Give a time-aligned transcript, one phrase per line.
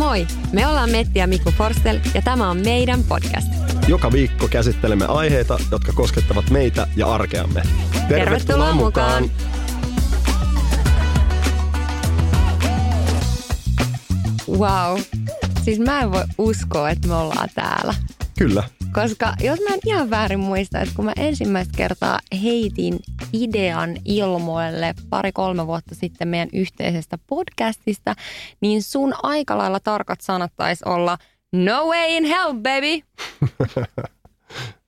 [0.00, 3.48] Moi, me ollaan Metti ja Mikko Forstel ja tämä on meidän podcast.
[3.88, 7.62] Joka viikko käsittelemme aiheita, jotka koskettavat meitä ja arkeamme.
[8.08, 9.30] Tervetuloa mukaan!
[14.48, 15.00] Wow,
[15.64, 17.94] siis mä en voi uskoa, että me ollaan täällä.
[18.38, 18.62] Kyllä.
[18.92, 22.98] Koska jos mä en ihan väärin muista, että kun mä ensimmäistä kertaa heitin
[23.32, 28.14] idean ilmoille pari-kolme vuotta sitten meidän yhteisestä podcastista,
[28.60, 31.18] niin sun aika lailla tarkat sanat taisi olla
[31.52, 33.00] No way in hell, baby!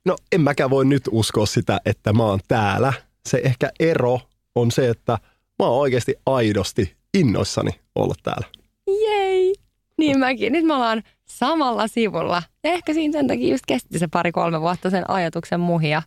[0.05, 2.93] No en mäkään voi nyt uskoa sitä, että mä oon täällä.
[3.29, 4.19] Se ehkä ero
[4.55, 5.17] on se, että
[5.59, 8.47] mä oon oikeasti aidosti innoissani olla täällä.
[8.87, 9.53] Jei!
[9.97, 10.53] Niin mäkin.
[10.53, 12.43] Nyt me ollaan samalla sivulla.
[12.63, 16.01] Ja ehkä siinä sen takia just kesti se pari-kolme vuotta sen ajatuksen muhia.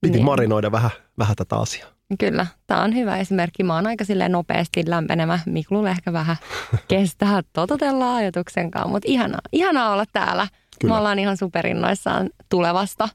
[0.00, 0.24] Piti Niin.
[0.24, 1.88] marinoida vähän, vähän tätä asiaa.
[2.18, 3.62] Kyllä, tämä on hyvä esimerkki.
[3.62, 5.40] Mä oon aika silleen nopeasti lämpenemä.
[5.46, 6.36] Miklulle ehkä vähän
[6.88, 10.48] kestää totutella ajatuksen kanssa, mutta ihanaa, ihanaa olla täällä.
[10.80, 10.94] Kyllä.
[10.94, 13.08] Me ollaan ihan superinnoissaan tulevasta.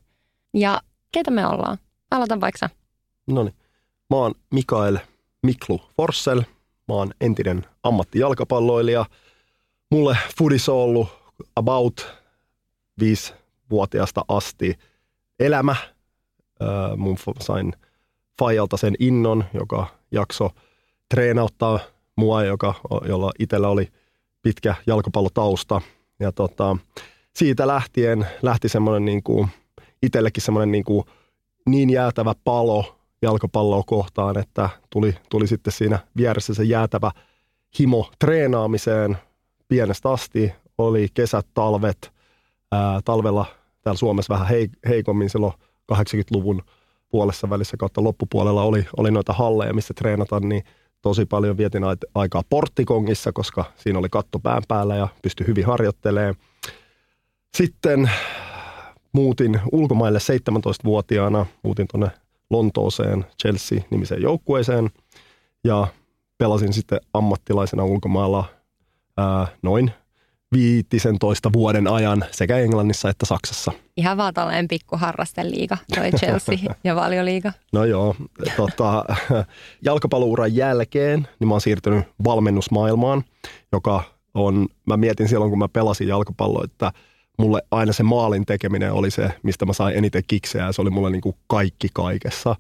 [0.54, 1.78] Ja ketä me ollaan?
[2.12, 2.70] Aloitan vaikka.
[3.28, 3.56] No niin.
[4.10, 4.98] Mä oon Mikael
[5.44, 6.40] Miklu Forssell.
[6.88, 9.06] Mä oon entinen ammattijalkapalloilija.
[9.92, 11.08] Mulle foodis on ollut
[11.56, 12.08] about
[13.00, 14.80] viisivuotiaasta asti
[15.40, 15.76] elämä.
[16.64, 17.74] Öö, mun sain
[18.40, 20.50] Fajalta sen innon, joka jakso
[21.10, 21.80] treenauttaa
[22.16, 22.74] mua, joka,
[23.08, 23.88] jolla itsellä oli
[24.42, 25.82] pitkä jalkapallotausta.
[26.20, 26.78] Ja tota,
[27.36, 29.48] siitä lähtien lähti semmoinen niin kuin,
[30.04, 31.06] itsellekin semmoinen niin, kuin,
[31.66, 37.12] niin jäätävä palo jalkapalloa kohtaan, että tuli, tuli sitten siinä vieressä se jäätävä
[37.80, 39.18] himo treenaamiseen
[39.68, 40.54] pienestä asti.
[40.78, 42.12] Oli kesät, talvet,
[42.72, 43.46] ää, talvella
[43.82, 45.54] täällä Suomessa vähän hei, heikommin silloin
[45.92, 46.62] 80-luvun
[47.10, 50.64] puolessa välissä kautta loppupuolella oli, oli noita halleja, missä treenata, niin
[51.02, 51.84] tosi paljon vietin
[52.16, 56.36] aikaa porttikongissa, koska siinä oli katto pään päällä ja pystyi hyvin harjoittelemaan.
[57.58, 58.12] Sitten
[59.14, 62.08] muutin ulkomaille 17-vuotiaana, muutin tuonne
[62.50, 64.90] Lontooseen Chelsea-nimiseen joukkueeseen
[65.64, 65.88] ja
[66.38, 68.46] pelasin sitten ammattilaisena ulkomailla
[69.18, 69.92] ää, noin
[70.54, 73.72] 15 vuoden ajan sekä Englannissa että Saksassa.
[73.98, 77.52] Ihan vaan tällainen pikku harrasteliiga, toi Chelsea ja valioliiga.
[77.74, 78.16] No joo,
[78.58, 79.06] tota,
[79.86, 83.24] jalkapallouran jälkeen niin mä oon siirtynyt valmennusmaailmaan,
[83.72, 84.04] joka
[84.34, 86.92] on, mä mietin silloin kun mä pelasin jalkapalloa, että
[87.38, 90.90] mulle aina se maalin tekeminen oli se, mistä mä sain eniten kiksejä ja se oli
[90.90, 92.56] mulle niin kuin kaikki kaikessa.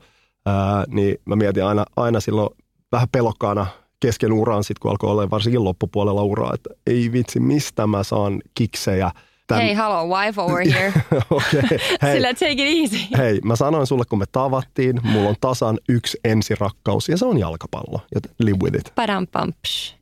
[0.46, 2.50] Ää, niin mä mietin aina, aina silloin
[2.92, 3.68] vähän pelokkaana
[4.04, 8.42] kesken uraan, sit kun alkoi olla varsinkin loppupuolella uraa, että ei vitsi, mistä mä saan
[8.56, 9.12] kiksejä.
[9.54, 10.94] Tän- Hei, hello, wife over here.
[11.30, 11.62] Okei,
[12.02, 12.14] hei.
[12.16, 13.06] Sillä take it easy.
[13.18, 17.38] Hei, mä sanoin sulle, kun me tavattiin, mulla on tasan yksi ensirakkaus ja se on
[17.38, 18.00] jalkapallo.
[18.40, 18.92] Live with it.
[18.96, 19.28] Padam.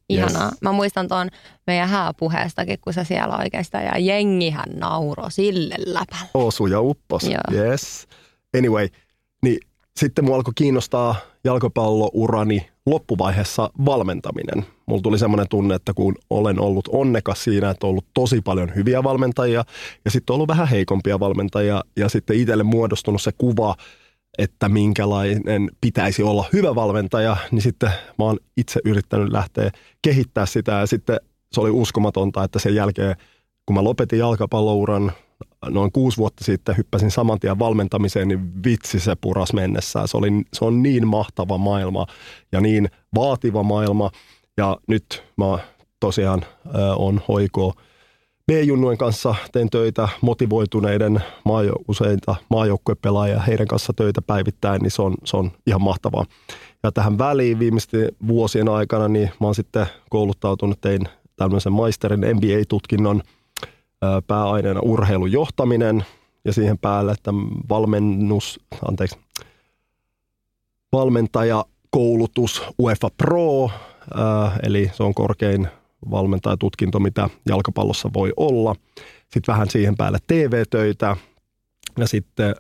[0.09, 0.45] Ihanaa.
[0.45, 0.61] Yes.
[0.61, 1.29] Mä muistan tuon
[1.67, 6.25] meidän hääpuheestakin, kun sä siellä oikeastaan ja jengihän nauro sille läpällä.
[6.33, 7.23] Osu ja uppos.
[7.23, 7.41] Joo.
[7.65, 8.07] Yes.
[8.57, 8.87] Anyway,
[9.43, 9.59] niin
[9.99, 14.65] sitten mua alkoi kiinnostaa jalkapallourani loppuvaiheessa valmentaminen.
[14.85, 18.75] Mulla tuli semmoinen tunne, että kun olen ollut onnekas siinä, että on ollut tosi paljon
[18.75, 19.63] hyviä valmentajia
[20.05, 23.75] ja sitten on ollut vähän heikompia valmentajia ja sitten itselle muodostunut se kuva,
[24.37, 29.71] että minkälainen pitäisi olla hyvä valmentaja, niin sitten mä oon itse yrittänyt lähteä
[30.01, 31.19] kehittää sitä ja sitten
[31.53, 33.15] se oli uskomatonta, että sen jälkeen
[33.65, 35.11] kun mä lopetin jalkapallouran,
[35.69, 40.07] noin kuusi vuotta sitten hyppäsin saman tien valmentamiseen, niin vitsi se puras mennessään.
[40.07, 42.05] Se, oli, se on niin mahtava maailma
[42.51, 44.11] ja niin vaativa maailma.
[44.57, 45.59] Ja nyt mä
[45.99, 47.73] tosiaan äh, on hoiko
[48.51, 55.15] B-junnujen kanssa teen töitä motivoituneiden maajo, useita maajoukkuepelaajia heidän kanssa töitä päivittäin, niin se on,
[55.23, 56.25] se on ihan mahtavaa.
[56.83, 61.01] Ja tähän väliin viimeisten vuosien aikana, niin mä oon sitten kouluttautunut, tein
[61.35, 63.21] tämmöisen maisterin MBA-tutkinnon
[64.27, 66.05] pääaineena urheilujohtaminen
[66.45, 67.31] ja siihen päälle että
[67.69, 69.19] valmennus, anteeksi,
[70.91, 73.69] valmentajakoulutus UEFA Pro,
[74.63, 75.67] eli se on korkein
[76.11, 78.75] valmentajatutkinto, mitä jalkapallossa voi olla.
[79.21, 81.15] Sitten vähän siihen päälle TV-töitä
[81.97, 82.55] ja sitten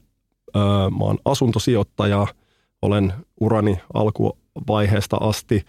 [0.97, 2.27] mä oon asuntosijoittaja,
[2.81, 5.65] olen urani alkuvaiheesta asti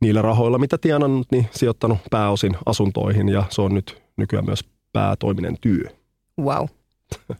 [0.00, 4.64] niillä rahoilla, mitä tienannut, niin sijoittanut pääosin asuntoihin ja se on nyt nykyään myös
[4.94, 5.84] päätoiminen työ.
[6.40, 6.66] Wow.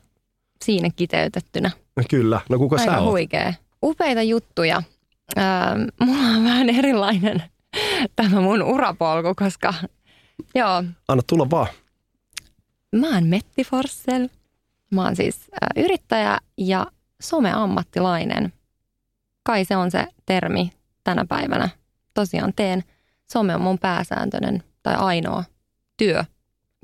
[0.64, 1.70] Siinä kiteytettynä.
[2.10, 2.40] Kyllä.
[2.50, 3.10] No kuka Aika sä oot?
[3.10, 3.54] huikea.
[3.84, 4.82] Upeita juttuja.
[5.38, 5.44] Öö,
[6.00, 7.42] mulla on vähän erilainen
[8.16, 9.74] tämä mun urapolku, koska
[10.54, 11.66] joo, Anna tulla vaan.
[12.96, 14.26] mä oon Metti Forssell.
[14.90, 16.86] Mä oon siis äh, yrittäjä ja
[17.22, 18.52] someammattilainen.
[19.42, 20.72] Kai se on se termi
[21.04, 21.68] tänä päivänä.
[22.14, 22.84] Tosiaan teen.
[23.32, 25.44] Some on mun pääsääntöinen tai ainoa
[25.96, 26.24] työ,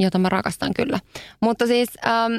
[0.02, 1.00] jota mä rakastan kyllä.
[1.41, 2.32] Mutta siis, ähm,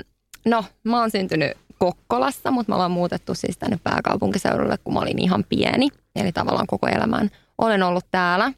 [0.46, 5.20] no, mä oon syntynyt Kokkolassa, mutta me ollaan muutettu siis tänne pääkaupunkiseudulle, kun mä olin
[5.20, 5.88] ihan pieni.
[6.16, 8.54] Eli tavallaan koko elämän olen ollut täällä.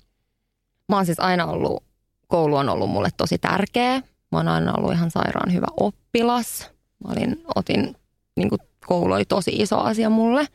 [0.90, 1.84] Mä oon siis aina ollut,
[2.28, 4.02] koulu on ollut mulle tosi tärkeä.
[4.32, 6.70] Mä oon aina ollut ihan sairaan hyvä oppilas.
[7.04, 7.96] Mä olin, otin,
[8.36, 10.48] niin kuin koulu oli tosi iso asia mulle.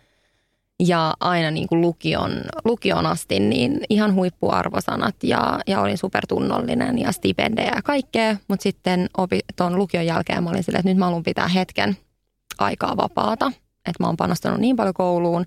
[0.80, 2.30] Ja aina niin kuin lukion,
[2.64, 8.36] lukion asti niin ihan huippuarvosanat ja, ja olin supertunnollinen ja stipendejä ja kaikkea.
[8.48, 11.96] Mutta sitten opi, tuon lukion jälkeen mä olin silleen, että nyt mä haluan pitää hetken
[12.58, 13.52] aikaa vapaata.
[13.76, 15.46] Että mä oon panostanut niin paljon kouluun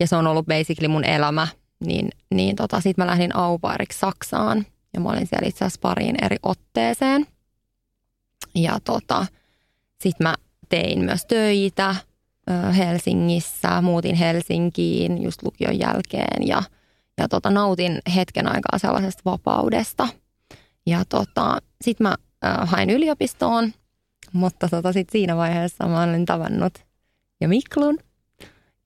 [0.00, 1.48] ja se on ollut basically mun elämä.
[1.80, 6.24] Niin, niin tota, sit mä lähdin aupairiksi Saksaan ja mä olin siellä itse asiassa pariin
[6.24, 7.26] eri otteeseen.
[8.54, 9.26] Ja tota,
[9.98, 10.34] sit mä
[10.68, 11.94] tein myös töitä
[12.76, 16.62] Helsingissä, muutin Helsinkiin just lukion jälkeen ja,
[17.18, 20.08] ja tota, nautin hetken aikaa sellaisesta vapaudesta.
[20.86, 22.16] Ja tota, sitten mä
[22.66, 23.72] hain yliopistoon,
[24.32, 26.74] mutta tota, sit siinä vaiheessa mä olin tavannut
[27.40, 27.98] jo Miklun.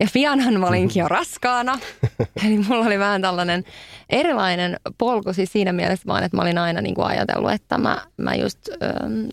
[0.00, 1.78] Ja pianhan mä olinkin jo raskaana.
[2.46, 3.64] Eli mulla oli vähän tällainen
[4.10, 7.98] erilainen polku siis siinä mielessä vaan, että mä olin aina niin kuin ajatellut, että mä,
[8.16, 8.74] mä just ö,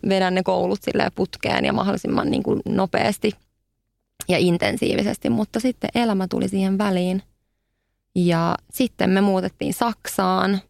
[0.10, 3.32] vedän ne koulut silleen putkeen ja mahdollisimman niin kuin nopeasti
[4.28, 5.30] ja intensiivisesti.
[5.30, 7.24] Mutta sitten elämä tuli siihen väliin.
[8.16, 10.62] Ja sitten me muutettiin Saksaan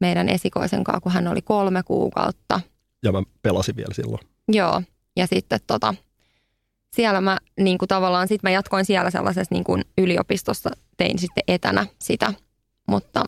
[0.00, 2.60] meidän esikoisen kanssa, kun hän oli kolme kuukautta.
[3.02, 4.20] Ja mä pelasin vielä silloin.
[4.48, 4.82] Joo,
[5.16, 5.94] ja sitten tota,
[6.94, 11.44] siellä mä niin kuin tavallaan, sit mä jatkoin siellä sellaisessa niin kuin yliopistossa, tein sitten
[11.48, 12.34] etänä sitä,
[12.88, 13.24] mutta,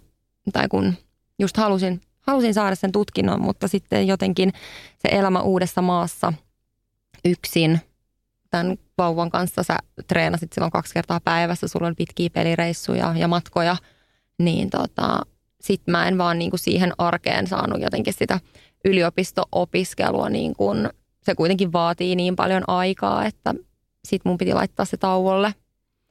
[0.52, 0.94] tai kun
[1.38, 4.52] just halusin, halusin saada sen tutkinnon, mutta sitten jotenkin
[4.98, 6.32] se elämä uudessa maassa
[7.24, 7.80] yksin,
[8.50, 9.76] tämän vauvan kanssa sä
[10.08, 13.76] treenasit silloin kaksi kertaa päivässä, sulla oli pitkiä pelireissuja ja matkoja,
[14.38, 15.20] niin tota,
[15.60, 18.40] sit mä en vaan niin kuin siihen arkeen saanut jotenkin sitä
[18.84, 20.88] yliopisto-opiskelua niin kuin
[21.22, 23.54] se kuitenkin vaatii niin paljon aikaa, että
[24.04, 25.54] sit mun piti laittaa se tauolle.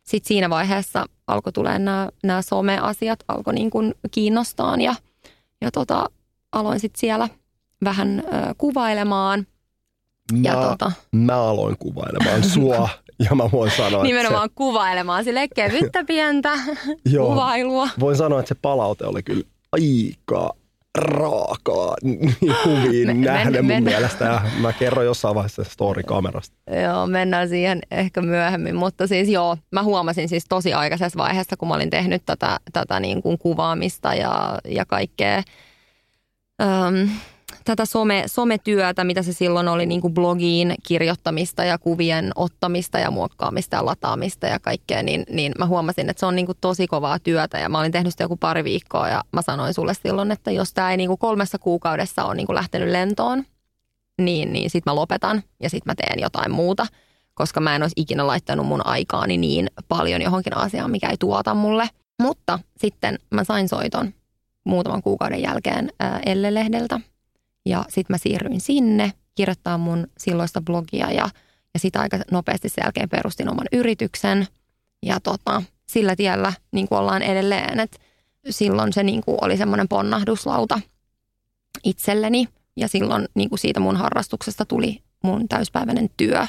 [0.03, 4.95] Sitten siinä vaiheessa alkoi tulee nämä, nämä some-asiat, alkoi niin kuin kiinnostaa ja,
[5.61, 6.09] ja tota,
[6.51, 7.29] aloin sitten siellä
[7.83, 9.47] vähän ö, kuvailemaan.
[10.33, 12.89] Mä, Ja tota- mä aloin kuvailemaan sua
[13.29, 16.49] ja mä voin sanoa, Nimenomaan kuvailemaan sille kevyttä pientä
[17.05, 17.27] Joo.
[17.29, 17.83] kuvailua.
[17.83, 20.55] että se, voin sanoa, että se palaute oli kyllä aika
[20.97, 21.95] raakaa
[22.63, 24.25] kuviin Me- nähden men- mun men- mielestä.
[24.25, 26.55] Ja mä kerron jossain vaiheessa story-kamerasta.
[26.83, 31.67] Joo, mennään siihen ehkä myöhemmin, mutta siis joo, mä huomasin siis tosi aikaisessa vaiheessa, kun
[31.67, 35.43] mä olin tehnyt tätä, tätä niin kuin kuvaamista ja, ja kaikkea
[36.61, 37.09] äm,
[37.65, 43.11] tätä some, sometyötä, mitä se silloin oli niin kuin blogiin kirjoittamista ja kuvien ottamista ja
[43.11, 46.87] muokkaamista ja lataamista ja kaikkea, niin, niin mä huomasin, että se on niin kuin tosi
[46.87, 50.31] kovaa työtä ja mä olin tehnyt sitä joku pari viikkoa ja mä sanoin sulle silloin,
[50.31, 53.43] että jos tämä ei niin kuin kolmessa kuukaudessa ole niin kuin lähtenyt lentoon,
[54.21, 56.87] niin, niin sitten mä lopetan ja sitten mä teen jotain muuta,
[57.33, 61.53] koska mä en olisi ikinä laittanut mun aikaani niin paljon johonkin asiaan, mikä ei tuota
[61.53, 61.89] mulle.
[62.21, 64.13] Mutta sitten mä sain soiton
[64.63, 65.91] muutaman kuukauden jälkeen
[66.25, 66.99] Elle-lehdeltä
[67.65, 71.29] ja sitten mä siirryin sinne kirjoittaa mun silloista blogia ja,
[71.73, 74.47] ja sitten aika nopeasti sen jälkeen perustin oman yrityksen
[75.05, 77.97] ja tota, sillä tiellä niin kuin ollaan edelleen, että
[78.49, 80.79] silloin se niin kuin oli semmoinen ponnahduslauta
[81.83, 86.47] itselleni ja silloin niin kuin siitä mun harrastuksesta tuli mun täyspäiväinen työ,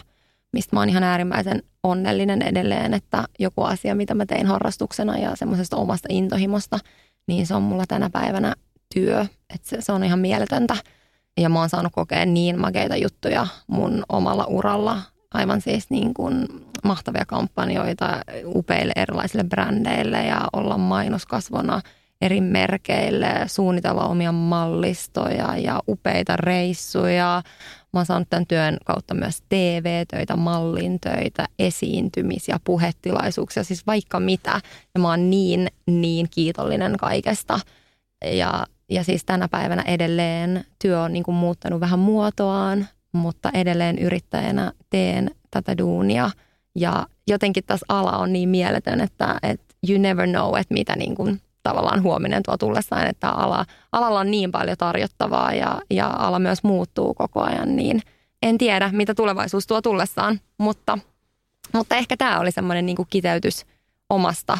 [0.53, 5.37] mistä mä oon ihan äärimmäisen onnellinen edelleen, että joku asia, mitä mä tein harrastuksena ja
[5.37, 6.79] semmoisesta omasta intohimosta,
[7.27, 8.55] niin se on mulla tänä päivänä
[8.95, 9.27] työ.
[9.55, 10.77] Että se, se on ihan mieletöntä.
[11.37, 15.03] Ja mä oon saanut kokea niin makeita juttuja mun omalla uralla.
[15.35, 16.47] Aivan siis niin kuin
[16.85, 21.81] mahtavia kampanjoita upeille erilaisille brändeille ja olla mainoskasvona
[22.21, 27.43] eri merkeille, suunnitella omia mallistoja ja upeita reissuja.
[27.93, 34.61] Mä oon saanut tämän työn kautta myös TV-töitä, mallintöitä, esiintymisiä, puhetilaisuuksia, siis vaikka mitä.
[34.95, 37.61] Ja mä oon niin, niin kiitollinen kaikesta.
[38.25, 43.99] Ja, ja siis tänä päivänä edelleen työ on niin kuin muuttanut vähän muotoaan, mutta edelleen
[43.99, 46.31] yrittäjänä teen tätä duunia.
[46.75, 51.15] Ja jotenkin tässä ala on niin mieletön, että, että you never know, että mitä niin
[51.15, 56.39] kuin tavallaan huominen tuo tullessaan, että ala, alalla on niin paljon tarjottavaa ja, ja ala
[56.39, 58.03] myös muuttuu koko ajan, niin
[58.43, 60.99] en tiedä, mitä tulevaisuus tuo tullessaan, mutta,
[61.73, 63.67] mutta ehkä tämä oli semmoinen niin kiteytys
[64.11, 64.59] omasta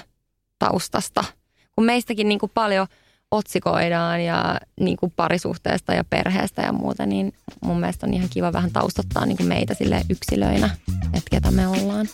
[0.59, 1.25] taustasta.
[1.73, 2.87] Kun meistäkin niin kuin paljon
[3.31, 8.53] otsikoidaan ja niin kuin parisuhteesta ja perheestä ja muuta, niin mun mielestä on ihan kiva
[8.53, 10.71] vähän taustottaa niin kuin meitä sille yksilöinä,
[11.05, 12.07] että ketä me ollaan.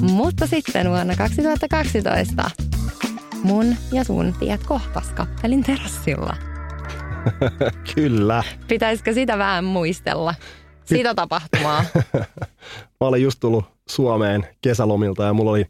[0.00, 2.50] Mutta sitten vuonna 2012
[3.42, 6.36] mun ja sun tiet kohtas kappelin terassilla.
[7.94, 8.42] Kyllä.
[8.68, 10.34] Pitäisikö sitä vähän muistella?
[10.84, 11.84] Sitä tapahtumaa.
[13.00, 15.66] Mä olin just tullut Suomeen kesälomilta ja mulla oli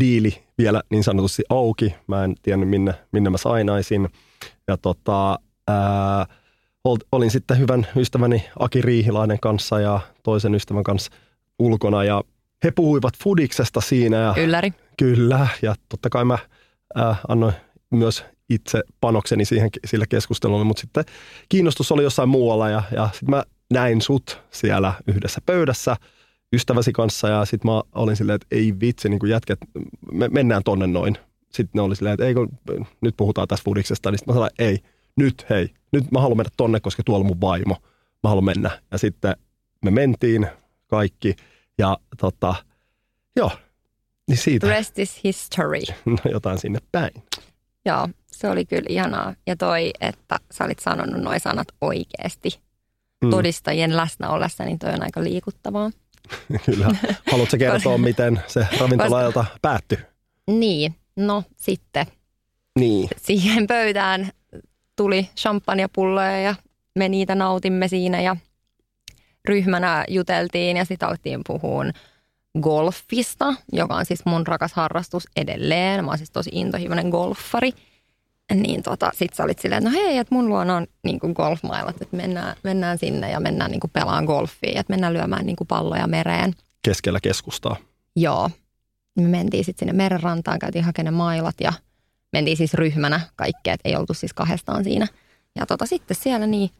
[0.00, 1.94] diili vielä niin sanotusti auki.
[2.06, 4.08] Mä en tiennyt minne, minne mä sainaisin.
[4.68, 6.26] Ja tota, ää,
[7.12, 11.10] olin sitten hyvän ystäväni Aki Riihilainen kanssa ja toisen ystävän kanssa
[11.58, 12.22] ulkona ja
[12.64, 14.16] he puhuivat Fudiksesta siinä.
[14.16, 14.72] Ja, Ylläri.
[14.98, 16.38] Kyllä, ja totta kai mä
[16.98, 17.54] äh, annoin
[17.90, 21.04] myös itse panokseni siihen, sille keskustelulle, mutta sitten
[21.48, 25.96] kiinnostus oli jossain muualla ja, ja sitten mä näin sut siellä yhdessä pöydässä
[26.56, 29.58] ystäväsi kanssa ja sitten mä olin silleen, että ei vitsi, niin kuin jätket,
[30.12, 31.18] me mennään tonne noin.
[31.50, 32.48] Sitten ne oli silleen, että ei kun
[33.00, 34.78] nyt puhutaan tässä Fudiksesta, niin sitten mä sanoin, ei,
[35.16, 37.76] nyt hei, nyt mä haluan mennä tonne, koska tuolla on mun vaimo.
[38.22, 38.80] Mä haluan mennä.
[38.90, 39.36] Ja sitten
[39.84, 40.46] me mentiin
[40.88, 41.34] kaikki–
[41.78, 42.54] ja tota,
[43.36, 43.50] joo,
[44.28, 44.68] niin siitä.
[44.68, 45.82] Rest is history.
[46.06, 47.22] No jotain sinne päin.
[47.84, 49.34] Joo, se oli kyllä ihanaa.
[49.46, 52.60] Ja toi, että sä olit sanonut nuo sanat oikeasti
[53.24, 53.30] mm.
[53.30, 55.90] todistajien läsnä ollessa, niin toi on aika liikuttavaa.
[56.66, 56.88] kyllä.
[57.30, 59.98] Haluatko kertoa, miten se ravintolailta päättyi?
[60.46, 62.06] Niin, no sitten.
[62.78, 63.08] Niin.
[63.16, 64.30] Siihen pöytään
[64.96, 66.54] tuli champagnepulloja ja
[66.94, 68.36] me niitä nautimme siinä ja
[69.48, 71.84] ryhmänä juteltiin ja sitten alettiin puhua
[72.62, 76.04] golfista, joka on siis mun rakas harrastus edelleen.
[76.04, 77.72] Mä oon siis tosi intohimoinen golfari.
[78.54, 82.02] Niin tota, sit sä olit silleen, että no hei, että mun luona on niin golfmailat,
[82.02, 86.54] että mennään, mennään sinne ja mennään niin pelaan golfia, että mennään lyömään niin palloja mereen.
[86.82, 87.76] Keskellä keskustaa.
[88.16, 88.50] Joo.
[89.16, 91.72] Me mentiin sitten sinne merenrantaan, käytiin hakemaan mailat ja
[92.32, 95.06] mentiin siis ryhmänä kaikkea, että ei oltu siis kahdestaan siinä.
[95.56, 96.70] Ja tota, sitten siellä niin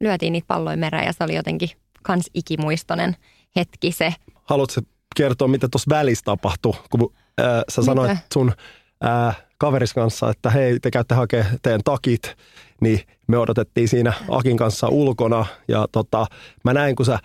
[0.00, 1.70] lyötiin niitä palloja mereen ja se oli jotenkin
[2.02, 3.16] kans ikimuistoinen
[3.56, 4.14] hetki se.
[4.44, 4.80] Haluatko
[5.16, 8.22] kertoa, mitä tuossa välissä tapahtui, kun äh, sä sanoit mitä?
[8.34, 8.52] sun
[9.04, 12.36] äh, kaveris kanssa, että hei, te käytte hakemaan teidän takit,
[12.80, 15.46] niin me odotettiin siinä Akin kanssa ulkona.
[15.68, 16.26] Ja tota,
[16.64, 17.18] mä näin, kun sä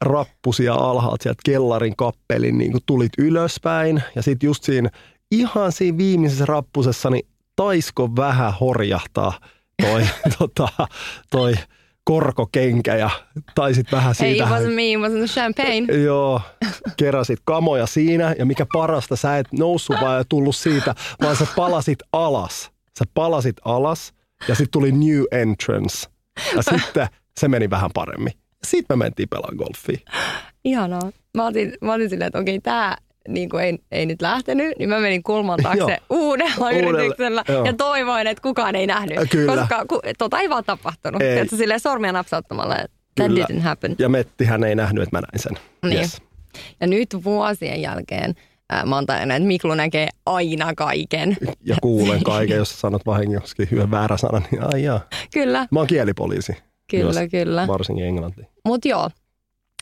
[0.00, 4.02] rappusia alhaalta sieltä kellarin kappelin, niin kun tulit ylöspäin.
[4.14, 4.90] Ja sitten just siinä
[5.30, 9.32] ihan siinä viimeisessä rappusessa, niin taisko vähän horjahtaa
[9.82, 10.02] toi,
[10.38, 10.68] tota,
[11.30, 11.54] toi
[12.10, 13.10] korkokenkä ja
[13.54, 14.46] taisit vähän siitä.
[14.46, 15.94] Hey, it wasn't me, it wasn't champagne.
[16.04, 16.40] Joo,
[16.96, 21.46] keräsit kamoja siinä ja mikä parasta, sä et noussut vaan ja tullut siitä, vaan sä
[21.56, 22.70] palasit alas.
[22.98, 24.14] Sä palasit alas
[24.48, 26.08] ja sitten tuli new entrance.
[26.56, 27.08] Ja sitten
[27.40, 28.32] se meni vähän paremmin.
[28.64, 29.98] Sitten me mentiin pelaamaan golfia.
[30.64, 31.10] Ihanaa.
[31.36, 32.96] Mä otin, mä otin silleen, että okei, tämä
[33.28, 37.64] niin kuin ei, ei nyt lähtenyt, niin mä menin kulman taakse uudella Uudelle, yrityksellä joo.
[37.64, 39.30] ja toivoin, että kukaan ei nähnyt.
[39.30, 39.56] Kyllä.
[39.56, 41.22] Koska ku, tota ei vaan tapahtunut.
[41.22, 41.38] Ei.
[41.38, 43.96] Että silleen sormia napsauttamalla, että that didn't happen.
[43.98, 45.52] Ja Mettihän ei nähnyt, että mä näin sen.
[45.82, 45.98] Niin.
[45.98, 46.22] Yes.
[46.80, 48.34] Ja nyt vuosien jälkeen
[48.72, 51.36] äh, mä oon tajannut, että Miklu näkee aina kaiken.
[51.64, 55.00] Ja kuulen kaiken, jos sanot vahingossakin hyvän väärä sana, niin ai jaa.
[55.34, 55.66] Kyllä.
[55.70, 56.52] Mä oon kielipoliisi.
[56.90, 57.66] Kyllä, myös, kyllä.
[57.66, 58.42] Varsinkin englanti.
[58.64, 59.10] Mutta joo,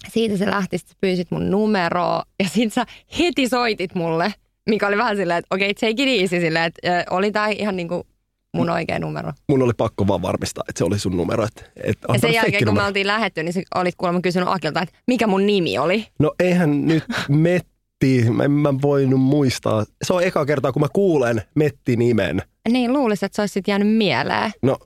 [0.09, 2.87] siitä se lähti, että pyysit mun numeroa ja sitten sä
[3.19, 4.35] heti soitit mulle,
[4.71, 7.77] mikä oli vähän silleen, että okei, okay, take it easy silleen, että oli tää ihan
[7.77, 8.07] niinku
[8.55, 9.33] mun oikea numero.
[9.49, 11.45] Mun oli pakko vaan varmistaa, että se oli sun numero.
[11.45, 14.99] Että, että ja sen jälkeen, kun me oltiin lähetty, niin olit kuulemma kysynyt Akilta, että
[15.07, 16.07] mikä mun nimi oli.
[16.19, 17.61] No eihän nyt me
[18.01, 19.85] Metti, en mä voinut muistaa.
[20.05, 22.43] Se on eka kertaa, kun mä kuulen Metti-nimen.
[22.69, 24.51] Niin, luulisin, että se olisi jäänyt mieleen.
[24.63, 24.77] No,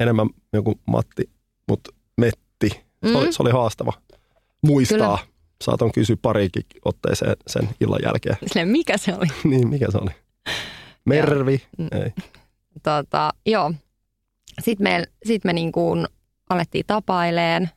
[0.00, 1.30] enemmän joku Matti,
[1.68, 2.68] mutta Metti.
[2.68, 3.16] Se, Mm.
[3.16, 3.92] oli, se oli haastava
[4.62, 5.18] muistaa.
[5.18, 5.32] Kyllä.
[5.62, 8.36] Saatan kysyä pariinkin otteeseen sen illan jälkeen.
[8.46, 9.26] Silleen, mikä se oli?
[9.50, 10.10] niin, mikä se oli?
[11.04, 11.62] Mervi?
[11.92, 12.12] Ei.
[12.82, 13.72] Tota, joo.
[14.60, 16.06] Sitten me, sit me niin kuin
[16.50, 17.70] alettiin tapaileen.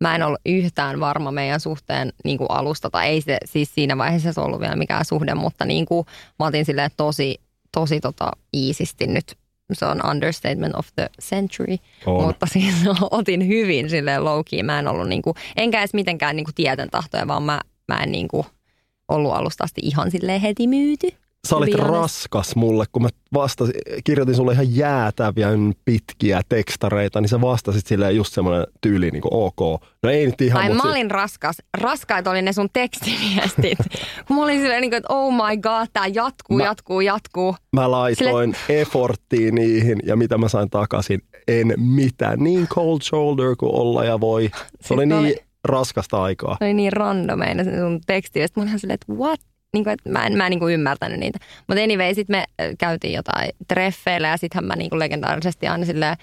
[0.00, 3.98] Mä en ollut yhtään varma meidän suhteen niin kuin alusta, tai ei se siis siinä
[3.98, 6.06] vaiheessa se ollut vielä mikään suhde, mutta niin kuin
[6.38, 7.40] mä otin silleen tosi,
[7.72, 9.36] tosi tota iisisti nyt.
[9.72, 12.24] Se on understatement of the century, On.
[12.24, 12.74] mutta siis
[13.10, 14.62] otin hyvin silleen low key.
[14.62, 17.96] Mä en ollut niin kuin, enkä edes mitenkään niin kuin tieten tahtoja, vaan mä, mä
[17.96, 18.46] en niin kuin
[19.08, 21.08] ollut alusta asti ihan silleen heti myyty.
[21.48, 25.48] Sä olit raskas mulle, kun mä vastasin, kirjoitin sulle ihan jäätäviä
[25.84, 29.82] pitkiä tekstareita, niin sä vastasit silleen just semmoinen tyyli niin kuin ok.
[30.02, 31.56] No ei nyt ihan, Ai mä se- olin raskas.
[31.80, 33.78] Raskaat oli ne sun tekstiviestit.
[34.26, 37.56] Kun mä olin silleen, niin kuin, että oh my god, tää jatkuu, Mä- jatkuu, jatkuu.
[37.72, 42.38] mä laitoin efforttia niihin ja mitä mä sain takaisin, en mitään.
[42.38, 44.50] Niin cold shoulder kuin olla ja voi.
[44.80, 46.56] Se oli niin oli- raskasta aikaa.
[46.60, 48.56] Ne oli niin randomeina se sun tekstiviestit.
[48.56, 49.40] Mä olin ihan silleen, että what?
[49.72, 51.38] Niin kuin, että mä en, mä en niin kuin ymmärtänyt niitä.
[51.66, 55.84] Mutta anyway, sitten me ö, käytiin jotain treffeillä ja sittenhän mä niin kuin legendaarisesti aina
[55.86, 56.16] silleen,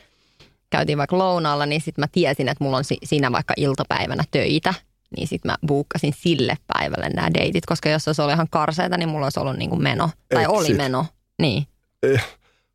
[0.70, 4.74] käytiin vaikka lounaalla, niin sitten mä tiesin, että mulla on si- siinä vaikka iltapäivänä töitä.
[5.18, 8.98] Niin sitten mä buukkasin sille päivälle nämä deitit, koska jos se olisi ollut ihan karseita,
[8.98, 10.10] niin mulla olisi ollut niin kuin meno.
[10.34, 11.06] Tai Et oli meno.
[11.42, 11.68] Niin.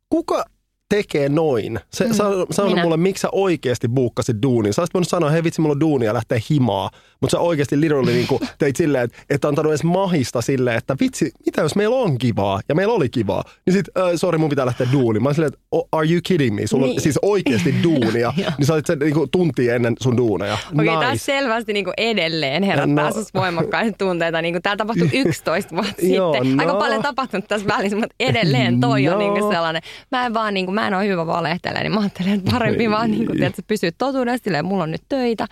[0.09, 0.45] Kuka
[0.93, 1.79] tekee noin?
[1.93, 2.81] Se, mm, sano, sano minä.
[2.83, 4.73] mulle, miksi sä oikeasti buukkasit duunin.
[4.73, 6.89] Sä olisit voinut sanoa, hei vitsi, mulla on duunia ja lähtee himaa.
[7.21, 8.27] Mutta sä oikeasti literally niin
[8.59, 12.61] teit silleen, että et antanut edes mahista silleen, että vitsi, mitä jos meillä on kivaa
[12.69, 13.43] ja meillä oli kivaa.
[13.65, 15.23] Niin sit, äh, sorry, mun pitää lähteä duuniin.
[15.23, 16.67] Mä olin silleen, että "Oh, are you kidding me?
[16.67, 17.01] Sulla on Niin.
[17.01, 18.33] siis oikeasti duunia.
[18.37, 20.53] niin sä olit sen niin tuntia ennen sun duuneja.
[20.53, 21.11] Okei, okay, nice.
[21.11, 23.17] tässä selvästi niin kuin edelleen herättää No.
[23.17, 23.41] no.
[23.41, 24.41] voimakkaita tunteita.
[24.41, 26.59] Niin kuin, tämä tapahtui 11 vuotta Joo, sitten.
[26.59, 26.79] Aika no.
[26.79, 29.19] paljon tapahtunut tässä välissä, mutta edelleen toi on No.
[29.19, 29.81] niin kuin sellainen.
[30.11, 32.89] Mä en vaan, niin kuin, mä en ole hyvä valehtelemaan, niin mä ajattelen, että parempi
[32.89, 35.47] vaan niin kuin, tiedätkö, pysyä totuudessa, silleen, mulla on nyt töitä.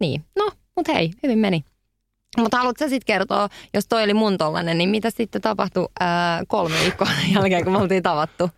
[0.00, 1.64] Niin, no, mutta hei, hyvin meni.
[2.38, 6.42] Mutta haluatko sä sitten kertoa, jos toi oli mun tollanen, niin mitä sitten tapahtui ää,
[6.48, 8.50] kolme viikkoa jälkeen, kun me oltiin tavattu?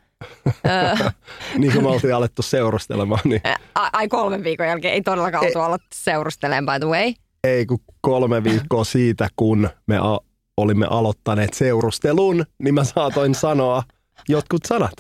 [0.65, 1.13] Ää,
[1.59, 3.41] niin kuin me oltiin alettu seurustelemaan, niin
[3.75, 7.13] ai kolmen viikon jälkeen, ei todellakaan oltu alettu seurustelemaan, by the way.
[7.45, 10.19] ei kun kolme viikkoa siitä, kun me a-
[10.57, 13.83] olimme aloittaneet seurustelun, niin mä saatoin sanoa
[14.29, 14.93] jotkut sanat,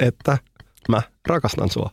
[0.00, 0.38] että
[0.88, 1.90] mä rakastan sua.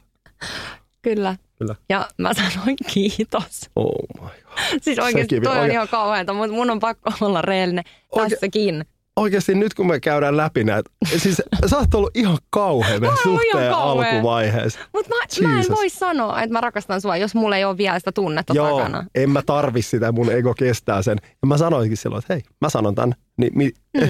[1.02, 1.36] Kyllä.
[1.60, 1.76] Kyllä.
[1.90, 3.70] Ja mä sanoin kiitos.
[3.76, 4.80] Oh my god.
[4.82, 7.84] Siis oikeasti Sekin toi on oikein- ihan kauheata, mutta mun on pakko olla reellinen
[8.16, 8.86] Oike- tässäkin.
[9.16, 13.32] Oikeasti nyt kun me käydään läpi näitä, siis sä oot ollut ihan kauhea meidän Mä
[13.32, 14.12] oon ihan suhteen kauhea.
[14.14, 14.80] alkuvaiheessa.
[14.94, 18.00] Mutta mä, mä en voi sanoa, että mä rakastan sua, jos mulla ei ole vielä
[18.00, 19.06] sitä tunnetta Joo, takana.
[19.16, 21.18] en mä tarvi sitä, mun ego kestää sen.
[21.42, 23.16] Ja mä sanoinkin silloin, että hei, mä sanon tän.
[23.38, 23.72] Niin, mi-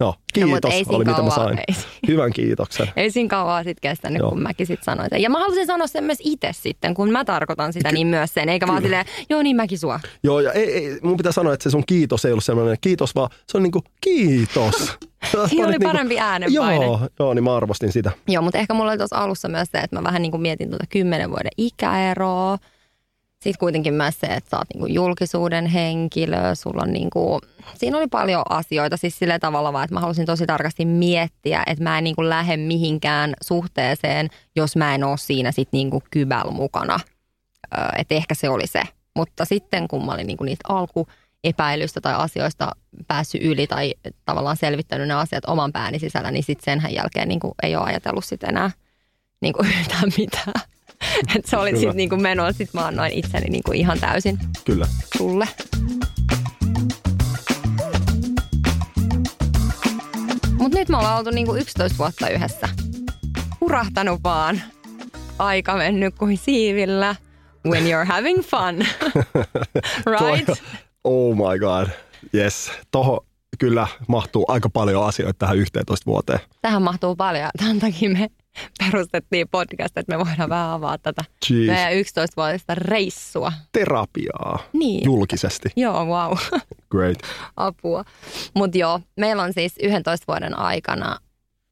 [0.00, 1.58] Joo, No, kiitos siinä oli mitä mä sain.
[1.58, 1.74] ei.
[2.08, 2.88] Hyvän kiitoksen.
[2.96, 4.30] Ei siinä kauaa sitten kestänyt, Joo.
[4.30, 5.22] kun mäkin sitten sanoin sen.
[5.22, 8.48] Ja mä halusin sanoa sen myös itse sitten, kun mä tarkoitan sitä, niin myös sen.
[8.48, 10.00] Eikä vaan silleen, joo niin mäkin sua.
[10.22, 13.14] Joo, ja ei, ei, mun pitää sanoa, että se sun kiitos ei ollut sellainen kiitos,
[13.14, 14.74] vaan se on niinku kiitos.
[15.48, 16.84] Siinä oli panit parempi äänenpaine.
[16.84, 18.10] Joo, joo, niin mä arvostin sitä.
[18.28, 20.68] Joo, mutta ehkä mulla oli tuossa alussa myös se, että mä vähän niin kuin mietin
[20.68, 22.58] tuota kymmenen vuoden ikäeroa.
[23.46, 27.40] Sitten kuitenkin myös se, että sä oot niin kuin julkisuuden henkilö, sulla on niin kuin,
[27.74, 31.84] siinä oli paljon asioita siis sillä tavalla vaan, että mä halusin tosi tarkasti miettiä, että
[31.84, 36.02] mä en niin kuin lähde mihinkään suhteeseen, jos mä en ole siinä sitten niin kuin
[36.10, 37.00] kybäl mukana.
[37.98, 38.82] Että ehkä se oli se.
[39.16, 42.72] Mutta sitten kun mä olin niin kuin niistä alkuepäilystä tai asioista
[43.08, 47.40] päässyt yli tai tavallaan selvittänyt ne asiat oman pääni sisällä, niin sitten sen jälkeen niin
[47.40, 48.70] kuin ei ole ajatellut sit enää
[49.40, 50.75] niin kuin yhtään mitään.
[51.36, 54.38] Et se oli sitten niin kuin menoa, sitten mä annoin itseni niin kuin ihan täysin
[54.64, 54.86] Kyllä.
[55.16, 55.48] sulle.
[60.58, 62.68] Mutta nyt me ollaan oltu niin kuin 11 vuotta yhdessä.
[63.60, 64.62] Hurahtanut vaan.
[65.38, 67.16] Aika mennyt kuin siivillä.
[67.68, 68.86] When you're having fun.
[70.20, 70.62] right?
[71.04, 71.88] Oh my god.
[72.34, 72.70] Yes.
[72.90, 73.26] Toho
[73.58, 76.40] kyllä mahtuu aika paljon asioita tähän 11 vuoteen.
[76.62, 77.50] Tähän mahtuu paljon.
[77.58, 78.30] Tämän takia me
[78.78, 81.66] perustettiin podcast, että me voidaan vähän avaa tätä Jeez.
[81.66, 83.52] meidän 11-vuotista reissua.
[83.72, 84.58] Terapiaa.
[84.72, 85.04] Niin.
[85.04, 85.68] Julkisesti.
[85.76, 86.36] Joo, wow.
[86.92, 87.18] Great.
[87.56, 88.04] Apua.
[88.54, 91.18] Mutta joo, meillä on siis 11 vuoden aikana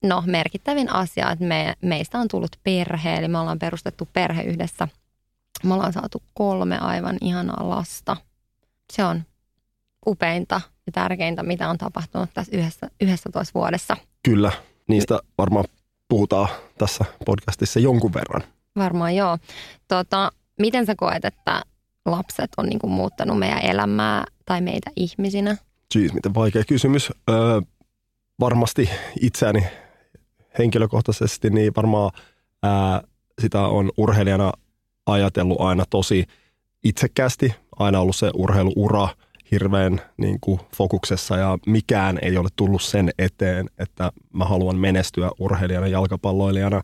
[0.04, 4.88] no, merkittävin asia, että me, meistä on tullut perhe, eli me ollaan perustettu perhe yhdessä.
[5.62, 8.16] Me ollaan saatu kolme aivan ihanaa lasta.
[8.92, 9.22] Se on
[10.06, 13.96] upeinta ja tärkeintä, mitä on tapahtunut tässä yhdessä, 11 vuodessa.
[14.22, 14.52] Kyllä.
[14.88, 15.64] Niistä varmaan
[16.08, 18.42] puhutaan tässä podcastissa jonkun verran.
[18.76, 19.38] Varmaan joo.
[19.88, 21.62] Tota, miten sä koet, että
[22.06, 25.56] lapset on niinku muuttanut meidän elämää tai meitä ihmisinä?
[25.94, 27.12] Jeez, miten vaikea kysymys.
[27.30, 27.60] Öö,
[28.40, 29.64] varmasti itseäni
[30.58, 32.10] henkilökohtaisesti, niin varmaan
[32.62, 33.02] ää,
[33.40, 34.52] sitä on urheilijana
[35.06, 36.24] ajatellut aina tosi
[36.84, 37.54] itsekkäästi.
[37.76, 39.08] Aina ollut se urheiluura
[39.54, 45.30] hirveän niin kuin, fokuksessa ja mikään ei ole tullut sen eteen, että mä haluan menestyä
[45.38, 46.82] urheilijana, jalkapalloilijana.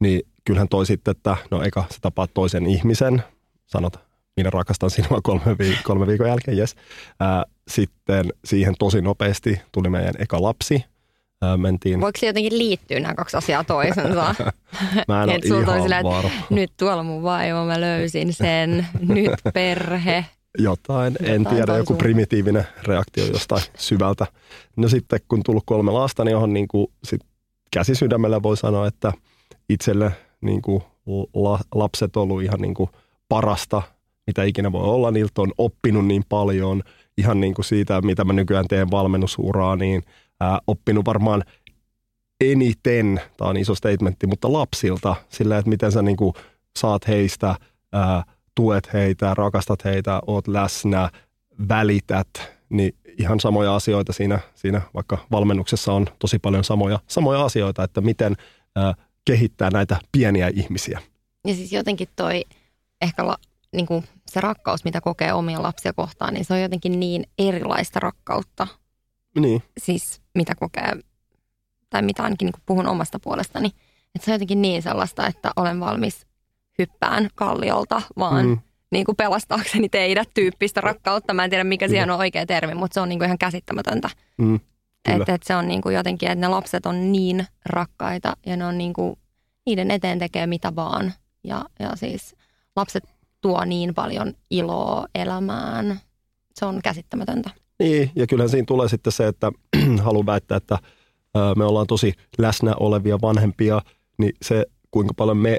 [0.00, 3.22] Niin kyllähän toi sitten, että no eka sä tapaat toisen ihmisen,
[3.66, 3.96] sanot
[4.36, 6.76] minä rakastan sinua kolme, viik- kolme viikon jälkeen, yes.
[7.20, 10.84] Ää, sitten siihen tosi nopeasti tuli meidän eka lapsi.
[11.56, 12.00] Mentiin.
[12.00, 14.34] Voiko se jotenkin liittyä nämä kaksi asiaa toisensa?
[15.08, 16.30] Mä en ole ihan sillä, varma.
[16.50, 18.86] Nyt tuolla mun vaimo, mä löysin sen.
[19.00, 20.24] Nyt perhe.
[20.58, 24.26] Jotain, en Jotain tiedä, joku primitiivinen reaktio jostain syvältä.
[24.76, 27.20] No sitten kun tullut kolme lasta, niin on niin kuin sit
[27.70, 29.12] käsi sydämellä voi sanoa, että
[29.68, 30.82] itselle niin kuin
[31.34, 32.90] la, lapset on ollut ihan niin kuin
[33.28, 33.82] parasta,
[34.26, 35.10] mitä ikinä voi olla.
[35.10, 36.82] Niiltä on oppinut niin paljon
[37.18, 40.02] ihan niin kuin siitä, mitä mä nykyään teen valmennusuraa, niin
[40.40, 41.44] ää, oppinut varmaan
[42.40, 46.34] eniten, tämä on iso statementti, mutta lapsilta sillä, että miten sä niin kuin
[46.78, 47.54] saat heistä,
[47.92, 51.10] ää, tuet heitä, rakastat heitä, oot läsnä,
[51.68, 52.28] välität,
[52.68, 58.00] niin ihan samoja asioita siinä, siinä vaikka valmennuksessa on tosi paljon samoja, samoja asioita, että
[58.00, 58.36] miten
[58.76, 61.00] ää, kehittää näitä pieniä ihmisiä.
[61.46, 62.44] Ja siis jotenkin toi
[63.00, 63.36] ehkä la,
[63.72, 68.00] niin kuin se rakkaus, mitä kokee omia lapsia kohtaan, niin se on jotenkin niin erilaista
[68.00, 68.66] rakkautta.
[69.38, 70.92] Niin, Siis mitä kokee,
[71.90, 73.68] tai mitä ainakin niin kuin puhun omasta puolestani.
[74.14, 76.26] Että se on jotenkin niin sellaista, että olen valmis
[76.80, 78.58] hyppään kalliolta, vaan Mm.
[78.92, 81.34] niin kuin pelastaakseni teidät tyyppistä rakkautta.
[81.34, 84.10] Mä en tiedä, mikä siihen on oikea termi, mutta se on niin kuin ihan käsittämätöntä.
[84.38, 84.60] mm,
[85.06, 85.16] kyllä.
[85.18, 88.66] Että et se on niin kuin jotenkin, että ne lapset on niin rakkaita ja ne
[88.66, 89.16] on niin kuin,
[89.66, 91.12] niiden eteen tekee mitä vaan.
[91.44, 92.34] Ja, ja siis
[92.76, 93.04] lapset
[93.40, 96.00] tuo niin paljon iloa elämään.
[96.54, 97.50] Se on käsittämätöntä.
[97.78, 99.52] Niin, ja kyllähän siinä tulee sitten se, että
[100.04, 100.78] haluan väittää, että
[101.56, 103.82] me ollaan tosi läsnä olevia vanhempia,
[104.18, 105.58] niin se kuinka paljon me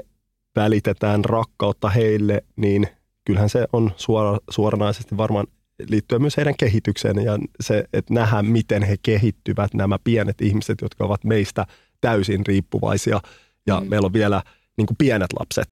[0.56, 2.88] välitetään rakkautta heille, niin
[3.24, 5.46] kyllähän se on suora, suoranaisesti varmaan
[5.88, 11.04] liittyen myös heidän kehitykseen ja se, että nähdään, miten he kehittyvät, nämä pienet ihmiset, jotka
[11.04, 11.66] ovat meistä
[12.00, 13.20] täysin riippuvaisia.
[13.66, 13.88] Ja mm.
[13.88, 14.42] meillä on vielä
[14.76, 15.64] niin kuin pienet lapset.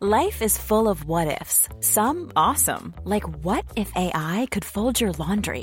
[0.00, 1.68] Life is full of what ifs.
[1.80, 5.62] Some awesome, like what if AI could fold your laundry?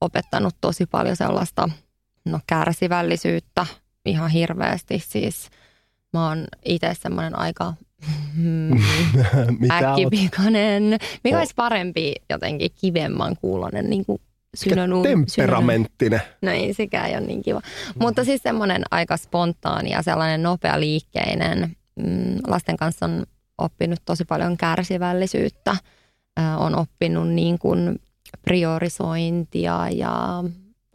[0.00, 1.68] opettanut tosi paljon sellaista
[2.24, 3.66] no, kärsivällisyyttä
[4.06, 5.02] ihan hirveästi.
[5.06, 5.50] Siis
[6.12, 7.74] mä oon itse semmoinen aika
[8.34, 8.70] mm,
[9.70, 10.98] äkkipikainen.
[11.24, 14.20] Mikä olisi parempi jotenkin kivemman kuulonen niin kuin
[14.56, 15.02] synonyymi-
[15.36, 16.20] Temperamenttinen.
[16.42, 17.60] No ei sekään ei ole niin kiva.
[18.00, 21.76] Mutta siis semmoinen aika spontaani ja sellainen nopea liikkeinen.
[21.96, 23.26] Mm, lasten kanssa on
[23.58, 25.76] oppinut tosi paljon kärsivällisyyttä.
[26.56, 28.00] On oppinut niin kuin
[28.44, 30.44] priorisointia ja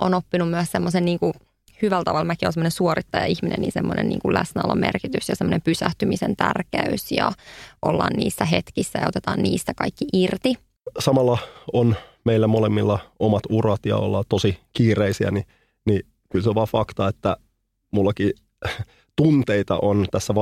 [0.02, 1.34] on oppinut myös semmoisen niin kuin
[1.82, 2.26] hyvällä tavalla.
[2.26, 7.32] Mäkin olen semmoinen suorittaja-ihminen, niin semmoinen niin kuin läsnäolon merkitys ja semmoinen pysähtymisen tärkeys ja
[7.82, 10.56] ollaan niissä hetkissä ja otetaan niistä kaikki irti.
[11.00, 11.38] samalla
[11.74, 15.46] on meillä molemmilla omat urat ja ollaan tosi kiireisiä, niin,
[15.86, 17.38] niin kyllä se on vaan fakta, että
[17.92, 18.32] mullakin
[19.22, 20.36] tunteita on tässä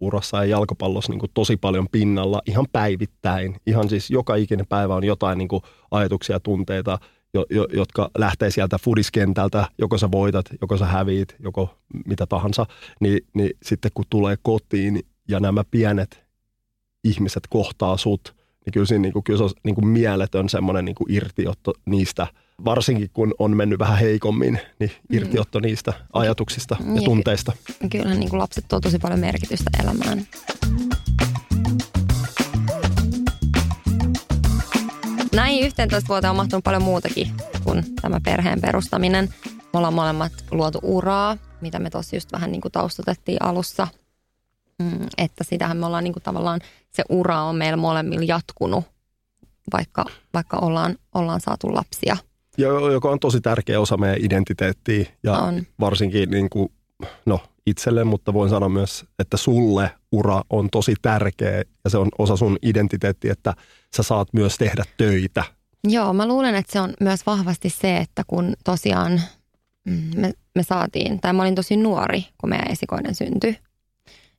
[0.00, 3.56] valmennusurassa ja jalkapallossa niin kuin tosi paljon pinnalla ihan päivittäin.
[3.66, 6.98] Ihan siis joka ikinen päivä on jotain niin kuin ajatuksia ja tunteita
[7.34, 12.66] jo, jo, jotka lähtee sieltä fudiskentältä, joko sä voitat, joko sä häviit, joko mitä tahansa,
[13.00, 16.24] niin, niin sitten kun tulee kotiin ja nämä pienet
[17.04, 18.34] ihmiset kohtaa sut,
[18.66, 22.26] niin kyllä, siinä, niin kuin, kyllä se on niin kuin mieletön semmoinen niin irtiotto niistä,
[22.64, 25.16] varsinkin kun on mennyt vähän heikommin, niin mm.
[25.16, 27.52] irtiotto niistä ajatuksista ja niin, tunteista.
[27.90, 30.26] Kyllä niin kuin lapset tuo tosi paljon merkitystä elämään.
[35.34, 37.30] Näin 11 vuoteen on mahtunut paljon muutakin
[37.64, 39.28] kuin tämä perheen perustaminen.
[39.46, 43.88] Me ollaan molemmat luotu uraa, mitä me tuossa just vähän niin kuin taustatettiin alussa.
[44.78, 48.84] Mm, että sitähän me ollaan niin kuin tavallaan, se ura on meillä molemmilla jatkunut,
[49.72, 52.16] vaikka, vaikka ollaan, ollaan saatu lapsia.
[52.58, 55.62] Ja joka on tosi tärkeä osa meidän identiteettiä ja on.
[55.80, 56.68] varsinkin niin kuin,
[57.26, 62.08] no, itselle, mutta voin sanoa myös, että sulle ura on tosi tärkeä ja se on
[62.18, 63.54] osa sun identiteettiä, että
[63.96, 65.44] sä saat myös tehdä töitä.
[65.88, 69.20] Joo, mä luulen, että se on myös vahvasti se, että kun tosiaan
[69.84, 73.58] mm, me, me saatiin, tai mä olin tosi nuori, kun meidän esikoinen syntyi,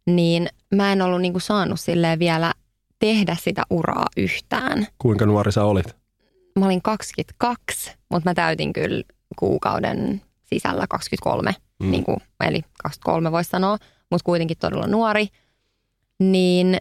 [0.06, 2.54] niin mä en ollut niinku saanut silleen vielä
[3.00, 4.88] tehdä sitä uraa yhtään.
[4.98, 6.05] Kuinka nuori sä olit?
[6.60, 9.04] Mä olin 22, mutta mä täytin kyllä
[9.40, 11.92] kuukauden sisällä 23, mm.
[11.92, 13.78] niin kuin, eli 23 voisi sanoa,
[14.12, 15.28] mutta kuitenkin todella nuori.
[16.20, 16.78] Niin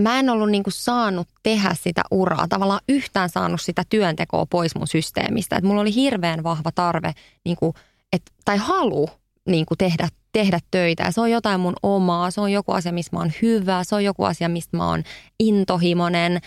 [0.00, 4.74] mä en ollut niin kuin saanut tehdä sitä uraa, tavallaan yhtään saanut sitä työntekoa pois
[4.74, 5.56] mun systeemistä.
[5.56, 7.12] Et mulla oli hirveän vahva tarve
[7.44, 7.74] niin kuin,
[8.12, 9.08] et, tai halu
[9.48, 11.02] niin kuin tehdä, tehdä töitä.
[11.02, 13.94] Ja se on jotain mun omaa, se on joku asia, missä mä oon hyvä, se
[13.94, 15.02] on joku asia, mistä mä oon
[15.38, 16.40] intohimoinen.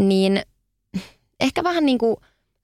[0.00, 0.42] Niin
[1.40, 2.16] ehkä vähän niin kuin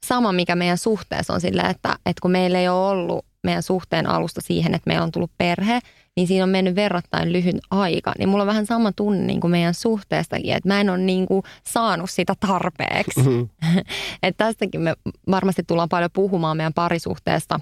[0.06, 4.06] sama, mikä meidän suhteessa on sillä, että, että kun meillä ei ole ollut meidän suhteen
[4.06, 5.78] alusta siihen, että meillä on tullut perhe,
[6.16, 8.12] niin siinä on mennyt verrattain lyhyt aika.
[8.18, 11.26] Niin mulla on vähän sama tunne niin kuin meidän suhteestakin, että mä en ole niin
[11.26, 13.20] kuin saanut sitä tarpeeksi.
[13.20, 13.48] Mm-hmm.
[14.22, 14.94] että tästäkin me
[15.30, 17.60] varmasti tullaan paljon puhumaan meidän parisuhteesta.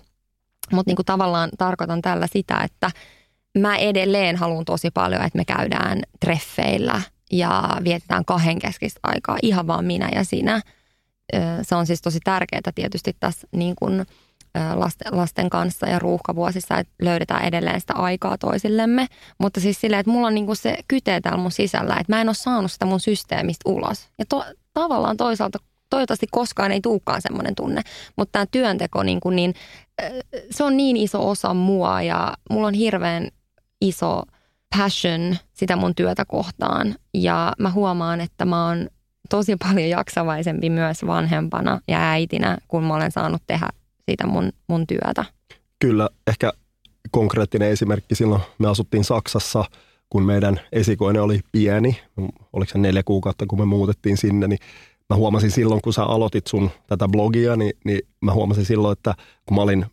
[0.73, 2.91] Mutta niin kuin tavallaan tarkoitan tällä sitä, että
[3.59, 9.67] mä edelleen haluan tosi paljon, että me käydään treffeillä ja vietetään kahden keskistä aikaa, ihan
[9.67, 10.61] vaan minä ja sinä.
[11.63, 14.05] Se on siis tosi tärkeää tietysti tässä niin kuin–
[14.75, 19.07] lasten, lasten kanssa ja ruuhkavuosissa, että löydetään edelleen sitä aikaa toisillemme.
[19.39, 22.29] Mutta siis silleen, että mulla on niinku se kytee täällä mun sisällä, että mä en
[22.29, 24.09] ole saanut sitä mun systeemistä ulos.
[24.19, 25.59] Ja to, tavallaan toisaalta
[25.91, 27.83] toivottavasti koskaan ei tulekaan semmoinen tunne.
[28.17, 29.55] Mutta tämä työnteko, niin, kuin niin,
[30.51, 33.29] se on niin iso osa mua ja mulla on hirveän
[33.81, 34.23] iso
[34.79, 36.95] passion sitä mun työtä kohtaan.
[37.15, 38.89] Ja mä huomaan, että mä oon
[39.29, 43.69] tosi paljon jaksavaisempi myös vanhempana ja äitinä, kun mä olen saanut tehdä
[44.07, 45.25] siitä mun, mun työtä.
[45.79, 46.53] Kyllä, ehkä
[47.11, 49.65] konkreettinen esimerkki silloin me asuttiin Saksassa,
[50.11, 52.01] kun meidän esikoinen oli pieni,
[52.53, 54.59] oliko se neljä kuukautta, kun me muutettiin sinne, niin
[55.11, 59.15] mä huomasin silloin, kun sä aloitit sun tätä blogia, niin, niin mä huomasin silloin, että
[59.47, 59.87] kun mä olin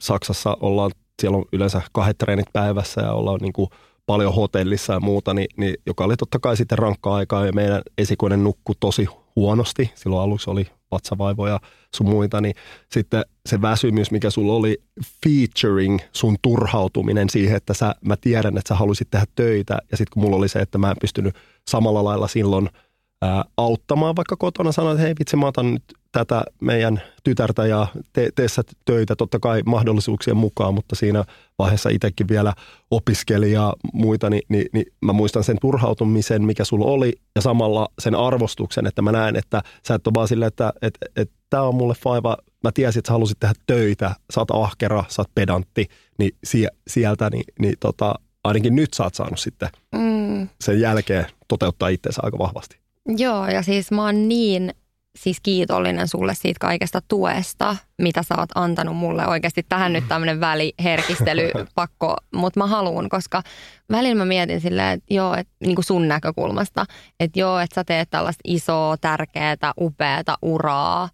[0.00, 0.90] Saksassa, ollaan,
[1.22, 3.70] siellä on yleensä kahdet treenit päivässä ja ollaan niin kuin
[4.06, 7.82] paljon hotellissa ja muuta, niin, niin, joka oli totta kai sitten rankkaa aikaa ja meidän
[7.98, 9.90] esikoinen nukku tosi huonosti.
[9.94, 11.60] Silloin aluksi oli vatsavaivoja
[11.94, 12.54] sun muita, niin
[12.92, 14.82] sitten se väsymys, mikä sulla oli
[15.24, 20.12] featuring sun turhautuminen siihen, että sä, mä tiedän, että sä haluaisit tehdä töitä ja sitten
[20.12, 21.34] kun mulla oli se, että mä en pystynyt
[21.68, 22.68] samalla lailla silloin–
[23.22, 27.86] ää, auttamaan vaikka kotona, sanoa, että hei vitsi, mä otan nyt tätä meidän tytärtä ja
[28.12, 31.24] te, tee sä töitä totta kai mahdollisuuksien mukaan, mutta siinä
[31.58, 32.52] vaiheessa itsekin vielä
[32.90, 37.88] opiskeli ja muita, niin, niin, niin mä muistan sen turhautumisen, mikä sulla oli ja samalla
[37.98, 41.62] sen arvostuksen, että mä näen, että sä et ole vaan silleen, että että että tämä
[41.62, 45.30] on mulle faiva, mä tiesin, että sä halusit tehdä töitä, sä oot ahkera, sä oot
[45.34, 45.86] pedantti,
[46.18, 50.48] niin sie, sieltä, niin, niin tota, ainakin nyt sä oot saanut sitten mm.
[50.60, 52.85] sen jälkeen toteuttaa itseensä aika vahvasti.
[53.08, 54.74] Joo, ja siis mä oon niin
[55.16, 59.26] siis kiitollinen sulle siitä kaikesta tuesta, mitä sä oot antanut mulle.
[59.26, 63.42] Oikeasti tähän nyt tämmöinen väliherkistely pakko, mutta mä haluan, koska
[63.90, 66.86] välillä mä mietin silleen, että joo, että niin kuin sun näkökulmasta,
[67.20, 71.08] että joo, että sä teet tällaista isoa, tärkeää, upeata uraa,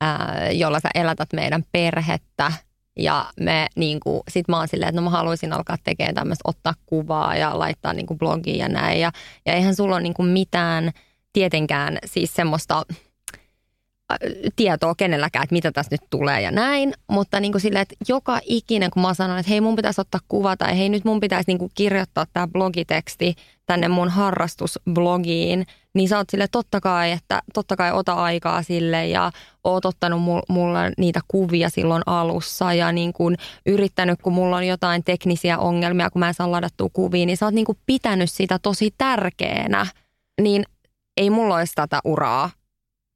[0.00, 2.52] ää, jolla sä elätät meidän perhettä.
[2.98, 6.48] Ja me niin kuin, sit mä oon silleen, että no mä haluaisin alkaa tekemään tämmöistä,
[6.48, 9.00] ottaa kuvaa ja laittaa niin kuin blogia ja näin.
[9.00, 9.12] Ja,
[9.46, 10.90] ja eihän sulla ole niin kuin mitään–
[11.32, 12.82] tietenkään siis semmoista
[14.12, 14.18] äh,
[14.56, 16.94] tietoa kenelläkään, että mitä tässä nyt tulee ja näin.
[17.10, 20.20] Mutta niin kuin silleen, että joka ikinen, kun mä sanon, että hei mun pitäisi ottaa
[20.28, 23.34] kuva tai hei nyt mun pitäisi niin kuin kirjoittaa tämä blogiteksti
[23.66, 29.06] tänne mun harrastusblogiin, niin sä oot sille totta kai, että totta kai ota aikaa sille
[29.06, 29.32] ja
[29.64, 33.36] oot ottanut mulle niitä kuvia silloin alussa ja niin kuin
[33.66, 37.46] yrittänyt, kun mulla on jotain teknisiä ongelmia, kun mä en saa ladattua kuvia, niin sä
[37.46, 39.86] oot niin kuin pitänyt sitä tosi tärkeänä.
[40.40, 40.64] Niin
[41.18, 42.50] ei mulla olisi tätä uraa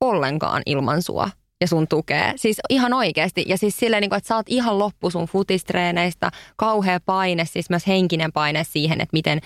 [0.00, 1.30] ollenkaan ilman sua.
[1.60, 2.32] ja sun tukee.
[2.36, 3.44] Siis ihan oikeasti.
[3.48, 7.70] Ja siis silleen, niin kuin, että sä oot ihan loppu sun futistreeneistä, kauhea paine, siis
[7.70, 9.40] myös henkinen paine siihen, että miten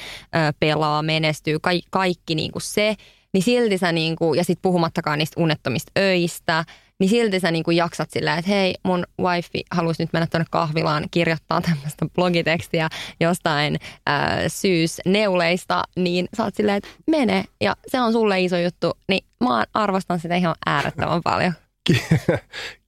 [0.60, 2.94] pelaa, menestyy, ka- kaikki niin kuin se.
[3.32, 6.64] Niin silti sä, niin kuin, ja sitten puhumattakaan niistä unettomista öistä,
[7.00, 10.46] niin silti sä niin kuin jaksat silleen, että hei, mun wifi haluaisi nyt mennä tuonne
[10.50, 12.88] kahvilaan kirjoittaa tämmöistä blogitekstiä
[13.20, 18.92] jostain ää, syysneuleista, niin sä oot silleen, että mene, ja se on sulle iso juttu,
[19.08, 21.52] niin mä arvostan sitä ihan äärettömän paljon.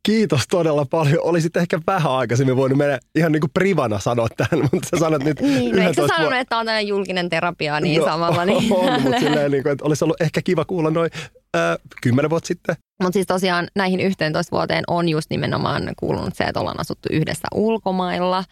[0.08, 1.18] Kiitos todella paljon.
[1.22, 5.24] Olisit ehkä vähän aikaisemmin voinut mennä ihan niin kuin privana sanoa tähän, mutta sä sanot
[5.24, 8.06] nyt Niin, no eikö sä 11 sanonut, että tämä on tällainen julkinen terapia, niin No,
[8.06, 8.44] samalla.
[8.44, 8.72] Niin.
[8.72, 11.10] On, mutta silleen, niin kuin, että olisi ollut ehkä kiva kuulla noin
[12.02, 12.76] kymmenen vuotta sitten.
[13.02, 17.48] Mutta siis tosiaan näihin 11 vuoteen on just nimenomaan kuulunut se, että ollaan asuttu yhdessä
[17.54, 18.44] ulkomailla.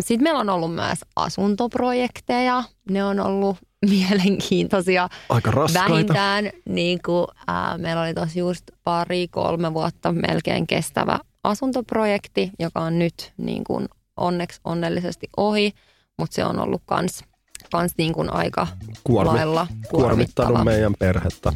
[0.00, 2.62] Sitten meillä on ollut myös asuntoprojekteja.
[2.90, 3.56] Ne on ollut
[3.90, 5.08] mielenkiintoisia.
[5.28, 5.90] Aika raskaita.
[5.92, 12.80] Vähintään niin kuin, ää, meillä oli tosi just pari, kolme vuotta melkein kestävä asuntoprojekti, joka
[12.80, 15.72] on nyt niin kuin onneksi onnellisesti ohi,
[16.18, 17.24] mutta se on ollut kans,
[17.72, 18.66] kans niin kuin aika
[19.04, 20.64] Kuormi- lailla Kuormittanut kuormittava.
[20.64, 21.52] meidän perhettä.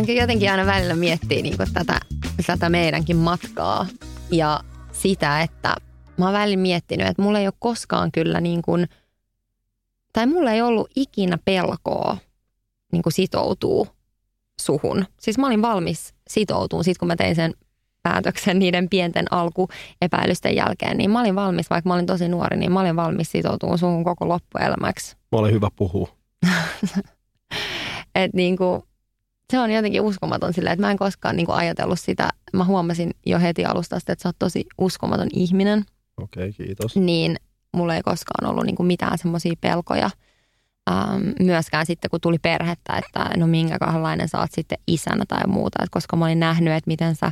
[0.00, 2.00] Oonkin jotenkin aina välillä miettiä niin tätä,
[2.46, 3.86] tätä meidänkin matkaa
[4.30, 4.60] ja
[4.92, 5.76] sitä, että
[6.16, 8.88] mä oon välillä miettinyt, että mulla ei ole koskaan kyllä niin kuin,
[10.12, 12.16] tai mulla ei ollut ikinä pelkoa
[12.92, 13.88] niin kuin sitoutuu
[14.60, 15.04] suhun.
[15.20, 17.54] Siis mä olin valmis sitoutumaan sit kun mä tein sen
[18.02, 22.72] päätöksen niiden pienten alkuepäilysten jälkeen, niin mä olin valmis, vaikka mä olin tosi nuori, niin
[22.72, 25.16] mä olin valmis sitoutumaan suhun koko loppuelämäksi.
[25.32, 26.08] Mä olen hyvä puhua.
[28.14, 28.89] että niinku,
[29.50, 32.28] se on jotenkin uskomaton silleen, että mä en koskaan niinku ajatellut sitä.
[32.52, 35.84] Mä huomasin jo heti alusta asti, että sä oot tosi uskomaton ihminen,
[36.16, 36.96] Okei, okay, kiitos.
[36.96, 37.36] niin
[37.76, 40.10] mulla ei koskaan ollut niinku mitään semmoisia pelkoja.
[40.90, 45.82] Ähm, myöskään sitten, kun tuli perhettä, että no minkälainen sä oot sitten isänä tai muuta.
[45.82, 47.30] Et koska mä olin nähnyt, että miten sä,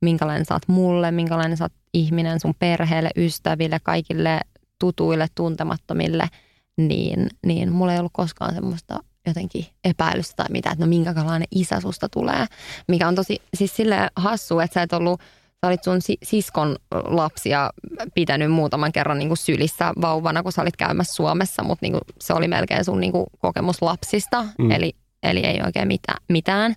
[0.00, 4.40] minkälainen sä oot mulle, minkälainen sä oot ihminen sun perheelle, ystäville, kaikille
[4.78, 6.28] tutuille, tuntemattomille,
[6.76, 11.80] niin, niin mulla ei ollut koskaan semmoista jotenkin epäilystä tai mitä, että no minkälainen isä
[11.80, 12.46] susta tulee.
[12.88, 15.20] Mikä on tosi siis sille hassu, että sä et ollut,
[15.60, 17.70] sä olit sun si- siskon lapsia
[18.14, 22.02] pitänyt muutaman kerran niin kuin sylissä vauvana, kun sä olit käymässä Suomessa, mutta niin kuin
[22.20, 24.70] se oli melkein sun niin kuin kokemus lapsista, mm.
[24.70, 26.74] eli, eli ei oikein mitään, mitään.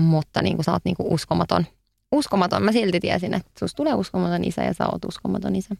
[0.00, 1.66] mutta niin kuin sä oot niin kuin uskomaton.
[2.12, 2.62] Uskomaton.
[2.62, 5.74] Mä silti tiesin, että susta tulee uskomaton isä ja sä oot uskomaton isä.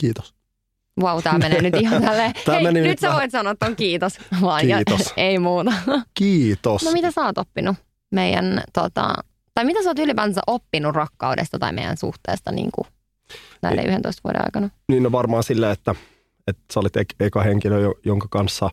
[0.00, 0.37] Kiitos.
[1.00, 2.32] Vau, tää menee nyt ihan tälleen.
[2.46, 4.18] Hei, meni nyt sä voit sanoa ton kiitos.
[4.42, 5.12] Vaan ja- Kiitos.
[5.16, 5.72] ei muuta.
[6.14, 6.84] Kiitos.
[6.84, 7.76] No mitä sä oot oppinut
[8.10, 9.14] meidän, tota,
[9.54, 12.86] tai mitä sä oot ylipäänsä oppinut rakkaudesta tai meidän suhteesta niin kuin
[13.62, 14.70] näiden 11 vuoden aikana?
[14.88, 15.94] Niin no varmaan sillä, että,
[16.46, 18.70] että sä olit ek- eka henkilö, jo- jonka kanssa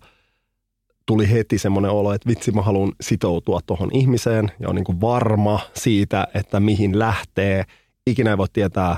[1.06, 5.02] tuli heti semmoinen olo, että vitsi mä haluan sitoutua tuohon ihmiseen ja on niin kuin
[5.02, 7.64] varma siitä, että mihin lähtee.
[8.08, 8.96] Ikinä ei voi tietää,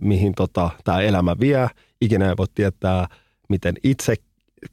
[0.00, 1.68] mihin tota, tämä elämä vie.
[2.00, 3.06] Ikinä ei voi tietää,
[3.48, 4.14] miten itse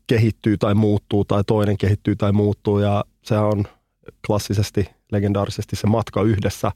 [0.08, 3.64] kehittyy tai muuttuu tai toinen kehittyy tai muuttuu ja se on
[4.28, 6.72] klassisesti, legendaarisesti se matka yhdessä,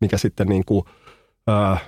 [0.00, 0.84] mikä sitten niin kuin,
[1.46, 1.78] ää,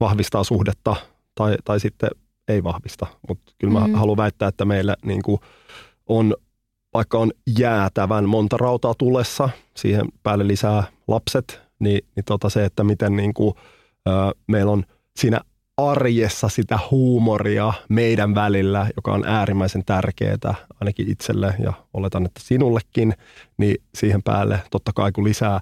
[0.00, 0.96] vahvistaa suhdetta
[1.34, 2.10] tai, tai sitten
[2.48, 3.06] ei vahvista.
[3.28, 3.94] Mutta kyllä mä Mhm.
[3.94, 5.40] haluan väittää, että meillä niin kuin
[6.06, 6.34] on,
[6.94, 12.84] vaikka on jäätävän monta rautaa tulessa, siihen päälle lisää lapset, niin, niin tota se, että
[12.84, 13.54] miten niin kuin,
[14.06, 14.84] ää, meillä on
[15.16, 15.40] siinä
[15.88, 23.14] arjessa sitä huumoria meidän välillä, joka on äärimmäisen tärkeää ainakin itselle ja oletan, että sinullekin,
[23.58, 25.60] niin siihen päälle totta kai kun lisää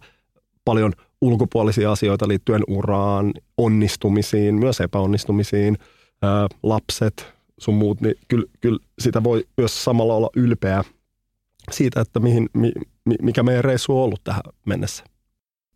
[0.65, 5.79] paljon ulkopuolisia asioita liittyen uraan, onnistumisiin, myös epäonnistumisiin,
[6.23, 10.85] ää, lapset, sun muut, niin kyllä, kyllä sitä voi myös samalla olla ylpeä
[11.71, 12.73] siitä, että mihin, mi,
[13.05, 15.05] mi- mikä meidän reissu on ollut tähän mennessä.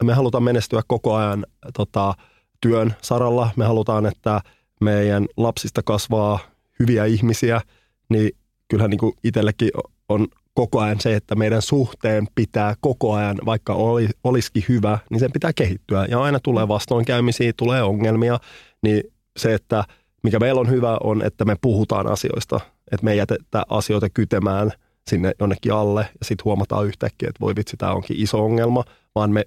[0.05, 2.15] Me halutaan menestyä koko ajan tota,
[2.63, 3.51] työn saralla.
[3.57, 4.41] Me halutaan, että
[4.81, 6.39] meidän lapsista kasvaa
[6.79, 7.61] hyviä ihmisiä,
[8.09, 8.31] niin
[8.69, 9.71] kyllähän niin kuin itsellekin
[10.09, 15.21] on koko ajan se, että meidän suhteen pitää koko ajan, vaikka oli, olisikin hyvä, niin
[15.21, 16.07] sen pitää kehittyä.
[16.11, 18.39] Ja aina tulee vastoinkäymisiä, tulee ongelmia,
[18.83, 19.03] niin
[19.37, 19.85] se, että
[20.23, 22.61] mikä meillä on hyvä, on, että me puhutaan asioista.
[22.93, 24.71] Että me ei jätetä asioita kytemään
[25.11, 28.85] sinne jonnekin alle ja sitten huomataan yhtäkkiä, että voi vitsi, tämä onkin iso ongelma,
[29.15, 29.45] vaan me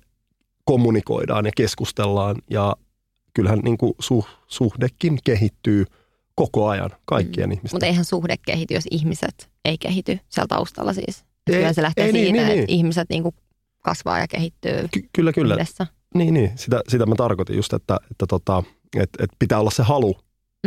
[0.65, 2.75] kommunikoidaan ja keskustellaan ja
[3.35, 5.85] kyllähän niin kuin suh, suhdekin kehittyy
[6.35, 7.51] koko ajan kaikkien mm.
[7.51, 7.75] ihmisten.
[7.75, 11.25] Mutta eihän suhde kehity, jos ihmiset ei kehity siellä taustalla siis.
[11.47, 12.69] Ei- kyllä se lähtee ei niin, siitä, niin, että niin.
[12.69, 13.33] ihmiset niinku
[13.83, 15.53] kasvaa ja kehittyy Ky- kyllä, kyllä.
[15.53, 15.87] yhdessä.
[16.15, 16.51] Niin, niin.
[16.55, 18.63] Sitä, sitä mä tarkoitin just, että, että tota,
[18.99, 20.17] et, et pitää olla se halu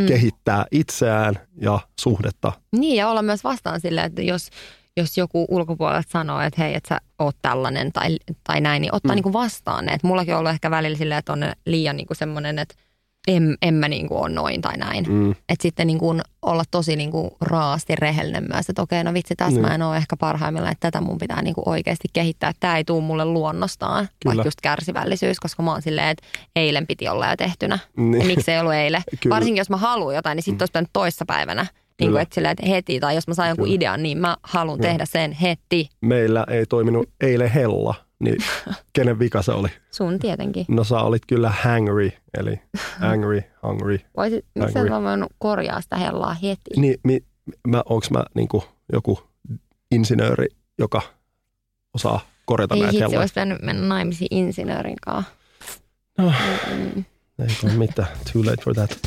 [0.01, 0.07] mm.
[0.07, 2.51] kehittää itseään ja suhdetta.
[2.71, 4.49] Niin ja olla myös vastaan sille, että jos,
[4.97, 9.15] jos joku ulkopuolelta sanoo, että hei, että sä oot tällainen tai, tai näin, niin ottaa
[9.15, 9.21] mm.
[9.23, 9.93] niin vastaan ne.
[9.93, 12.75] Et mullakin on ollut ehkä välillä silleen, että on liian niin semmoinen, että
[13.27, 15.05] en, en mä niin kuin ole noin tai näin.
[15.09, 15.31] Mm.
[15.31, 19.35] Että sitten niin kuin olla tosi niin kuin raasti rehellinen myös, että okei, no vitsi,
[19.35, 19.67] tässä mm.
[19.67, 22.51] mä en ole ehkä parhaimmillaan, että tätä mun pitää niin kuin oikeasti kehittää.
[22.59, 24.35] Tämä ei tule mulle luonnostaan, Kyllä.
[24.35, 27.79] vaikka just kärsivällisyys, koska mä oon silleen, että eilen piti olla jo tehtynä.
[27.97, 28.21] Niin.
[28.21, 29.01] Ja miksi ei ollut eilen?
[29.29, 31.01] Varsinkin jos mä haluan jotain, niin sitten mm.
[31.01, 31.67] olisi pitänyt.
[31.99, 33.75] Niin kuin, että, silleen, että heti, tai jos mä saan jonkun Kyllä.
[33.75, 35.89] idean, niin mä haluan tehdä sen heti.
[36.01, 38.37] Meillä ei toiminut eilen hella niin
[38.93, 39.67] kenen vika se oli?
[39.91, 40.65] Sun tietenkin.
[40.67, 42.59] No sä olit kyllä hangry, eli
[43.11, 43.99] angry, hungry.
[44.17, 46.71] Voisit, miksi sä voinut korjaa sitä hellaa heti?
[46.77, 47.19] Niin, mi,
[47.67, 49.19] mä, onks mä niinku joku
[49.91, 50.47] insinööri,
[50.79, 51.01] joka
[51.93, 55.31] osaa korjata ei näitä hitsi, olisi pitänyt mennä naimisiin insinöörin kanssa.
[56.17, 56.33] No,
[56.71, 57.05] mm.
[57.39, 58.07] ei ole mitään.
[58.33, 58.99] Too late for that.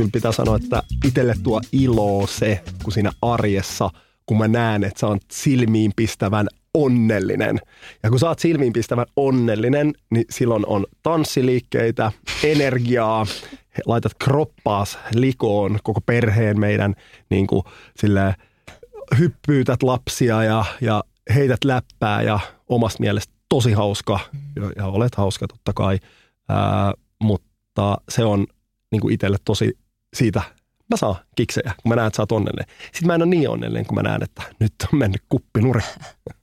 [0.00, 3.90] Kyllä pitää sanoa, että itselle tuo ilo se, kun siinä arjessa–
[4.30, 7.60] kun mä näen, että sä oot silmiinpistävän onnellinen.
[8.02, 12.12] Ja kun sä oot silmiinpistävän onnellinen, niin silloin on tanssiliikkeitä,
[12.44, 13.26] energiaa,
[13.86, 16.94] laitat kroppaas likoon koko perheen meidän
[17.30, 17.62] niin kuin,
[17.96, 18.34] sille,
[19.18, 24.20] hyppyytät lapsia ja, ja heität läppää ja omasta mielestä tosi hauska
[24.56, 25.98] ja, ja olet hauska totta kai,
[26.48, 26.92] ää,
[27.22, 28.46] mutta se on
[28.92, 29.78] niin itselle tosi
[30.16, 30.42] siitä
[30.90, 32.66] mä saan kiksejä, kun mä näen, että sä oot onnellinen.
[32.82, 35.80] Sitten mä en ole niin onnellinen, kun mä näen, että nyt on mennyt kuppi nuri.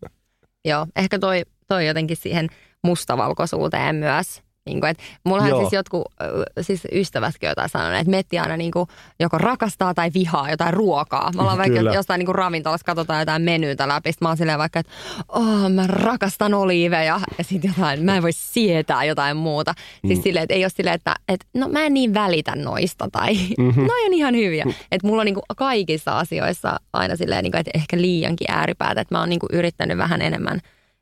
[0.70, 2.48] Joo, ehkä toi, toi jotenkin siihen
[2.84, 5.60] mustavalkoisuuteen myös niin kuin, että mullahan Joo.
[5.60, 6.14] siis jotkut
[6.62, 8.90] siis ystävätkin jotain sanoneet, että Metti aina niin kuin,
[9.20, 11.32] joko rakastaa tai vihaa jotain ruokaa.
[11.36, 14.12] Me ollaan vaikka jostain niin kuin ravintolassa, katsotaan jotain menyytä läpi.
[14.12, 14.92] Sitten mä oon silleen vaikka, että
[15.30, 19.74] oh, mä rakastan oliiveja ja sitten jotain, mä en voi sietää jotain muuta.
[20.04, 20.08] Mm.
[20.08, 23.34] Siis silleen, että ei ole silleen, että, että no mä en niin välitä noista tai
[23.58, 23.86] mm-hmm.
[23.88, 24.66] noi on ihan hyviä.
[24.66, 24.74] Mm.
[24.92, 29.02] Että mulla on niin kuin kaikissa asioissa aina silleen, niin kuin, että ehkä liiankin ääripäätä.
[29.02, 30.60] Että mä oon niin kuin yrittänyt vähän enemmän,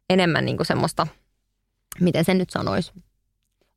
[0.09, 1.07] enemmän niin kuin semmoista,
[1.99, 2.91] miten sen nyt sanoisi,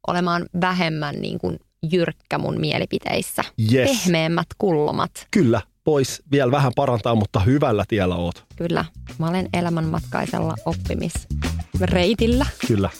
[0.09, 1.59] olemaan vähemmän niin kuin
[1.93, 3.45] jyrkkä mun mielipiteissä.
[3.73, 3.91] Yes.
[3.91, 5.11] Pehmeämmät kulmat.
[5.31, 8.45] Kyllä, pois vielä vähän parantaa, mutta hyvällä tiellä oot.
[8.57, 8.85] Kyllä,
[9.19, 12.47] mä olen elämänmatkaisella oppimisreitillä.
[12.69, 12.91] Kyllä.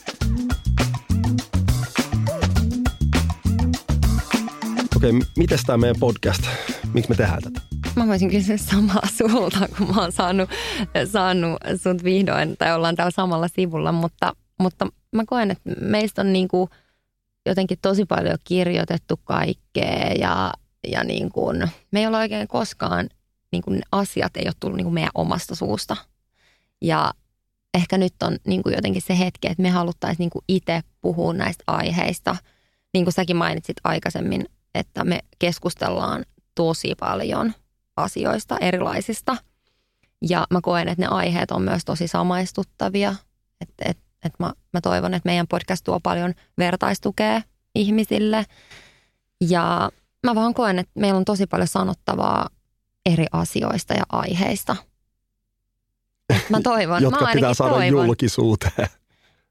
[4.97, 6.43] Okei, okay, miten tämä meidän podcast?
[6.95, 7.61] Miksi me tehdään tätä?
[7.97, 10.51] Mä voisin kysyä samaa sulta, kun mä oon saanut,
[11.13, 16.33] saanut sut vihdoin, tai ollaan täällä samalla sivulla, mutta, mutta mä koen, että meistä on
[16.33, 16.69] niinku–
[17.47, 20.53] jotenkin tosi paljon kirjoitettu kaikkea ja,
[20.89, 23.09] ja niin kuin, me ei olla oikein koskaan,
[23.53, 25.97] niin kuin asiat ei ole tullut niin kuin meidän omasta suusta.
[26.83, 27.13] Ja
[27.75, 31.33] ehkä nyt on niin kuin jotenkin se hetki, että me haluttaisiin niin kuin itse puhua
[31.33, 32.37] näistä aiheista.
[32.95, 36.25] Niin kuin säkin mainitsit aikaisemmin, että me keskustellaan
[36.55, 37.55] tosi paljon
[37.97, 39.37] asioista, erilaisista.
[40.29, 43.15] Ja mä koen, että ne aiheet on myös tosi samaistuttavia.
[43.61, 47.43] Että et et mä, mä toivon, että meidän podcast tuo paljon vertaistukea
[47.75, 48.45] ihmisille.
[49.41, 49.91] Ja
[50.27, 52.49] mä vaan koen, että meillä on tosi paljon sanottavaa
[53.07, 54.77] eri asioista ja aiheista.
[56.49, 57.03] Mä toivon.
[57.09, 58.07] Jotka mä pitää saada toivon.
[58.07, 58.89] julkisuuteen.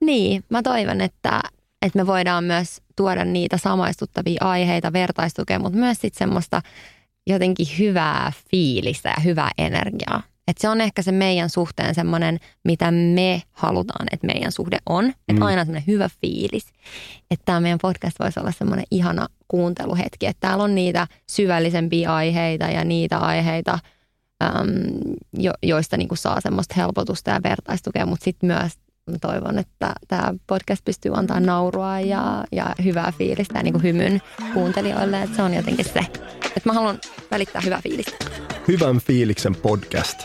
[0.01, 1.41] Niin, mä toivon, että,
[1.81, 6.61] että me voidaan myös tuoda niitä samaistuttavia aiheita, vertaistukea, mutta myös sitten semmoista
[7.27, 10.23] jotenkin hyvää fiilistä ja hyvää energiaa.
[10.47, 15.05] Että se on ehkä se meidän suhteen semmoinen, mitä me halutaan, että meidän suhde on.
[15.05, 15.41] Että mm.
[15.41, 16.65] aina semmoinen hyvä fiilis.
[17.31, 20.25] Että tämä meidän podcast voisi olla semmoinen ihana kuunteluhetki.
[20.25, 23.79] Että täällä on niitä syvällisempiä aiheita ja niitä aiheita,
[24.43, 24.69] äm,
[25.37, 28.05] jo, joista niinku saa semmoista helpotusta ja vertaistukea.
[28.05, 28.71] Mutta sitten myös
[29.21, 34.21] toivon, että tämä podcast pystyy antaa naurua ja, ja hyvää fiilistä ja niinku hymyn
[34.53, 35.21] kuuntelijoille.
[35.21, 35.99] Että se on jotenkin se,
[36.45, 36.99] että mä haluan
[37.31, 38.25] välittää hyvää fiilistä.
[38.67, 40.19] Hyvän fiiliksen podcast.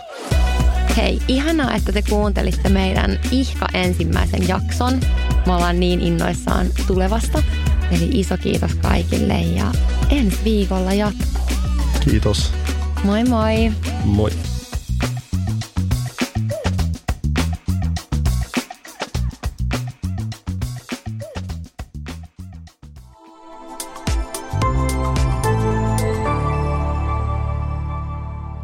[0.96, 5.00] Hei, ihanaa, että te kuuntelitte meidän ihka ensimmäisen jakson.
[5.46, 7.42] Me ollaan niin innoissaan tulevasta.
[7.90, 9.72] Eli iso kiitos kaikille ja
[10.10, 11.46] ensi viikolla jatkuu.
[12.04, 12.52] Kiitos.
[13.04, 13.72] Moi moi.
[14.04, 14.30] Moi.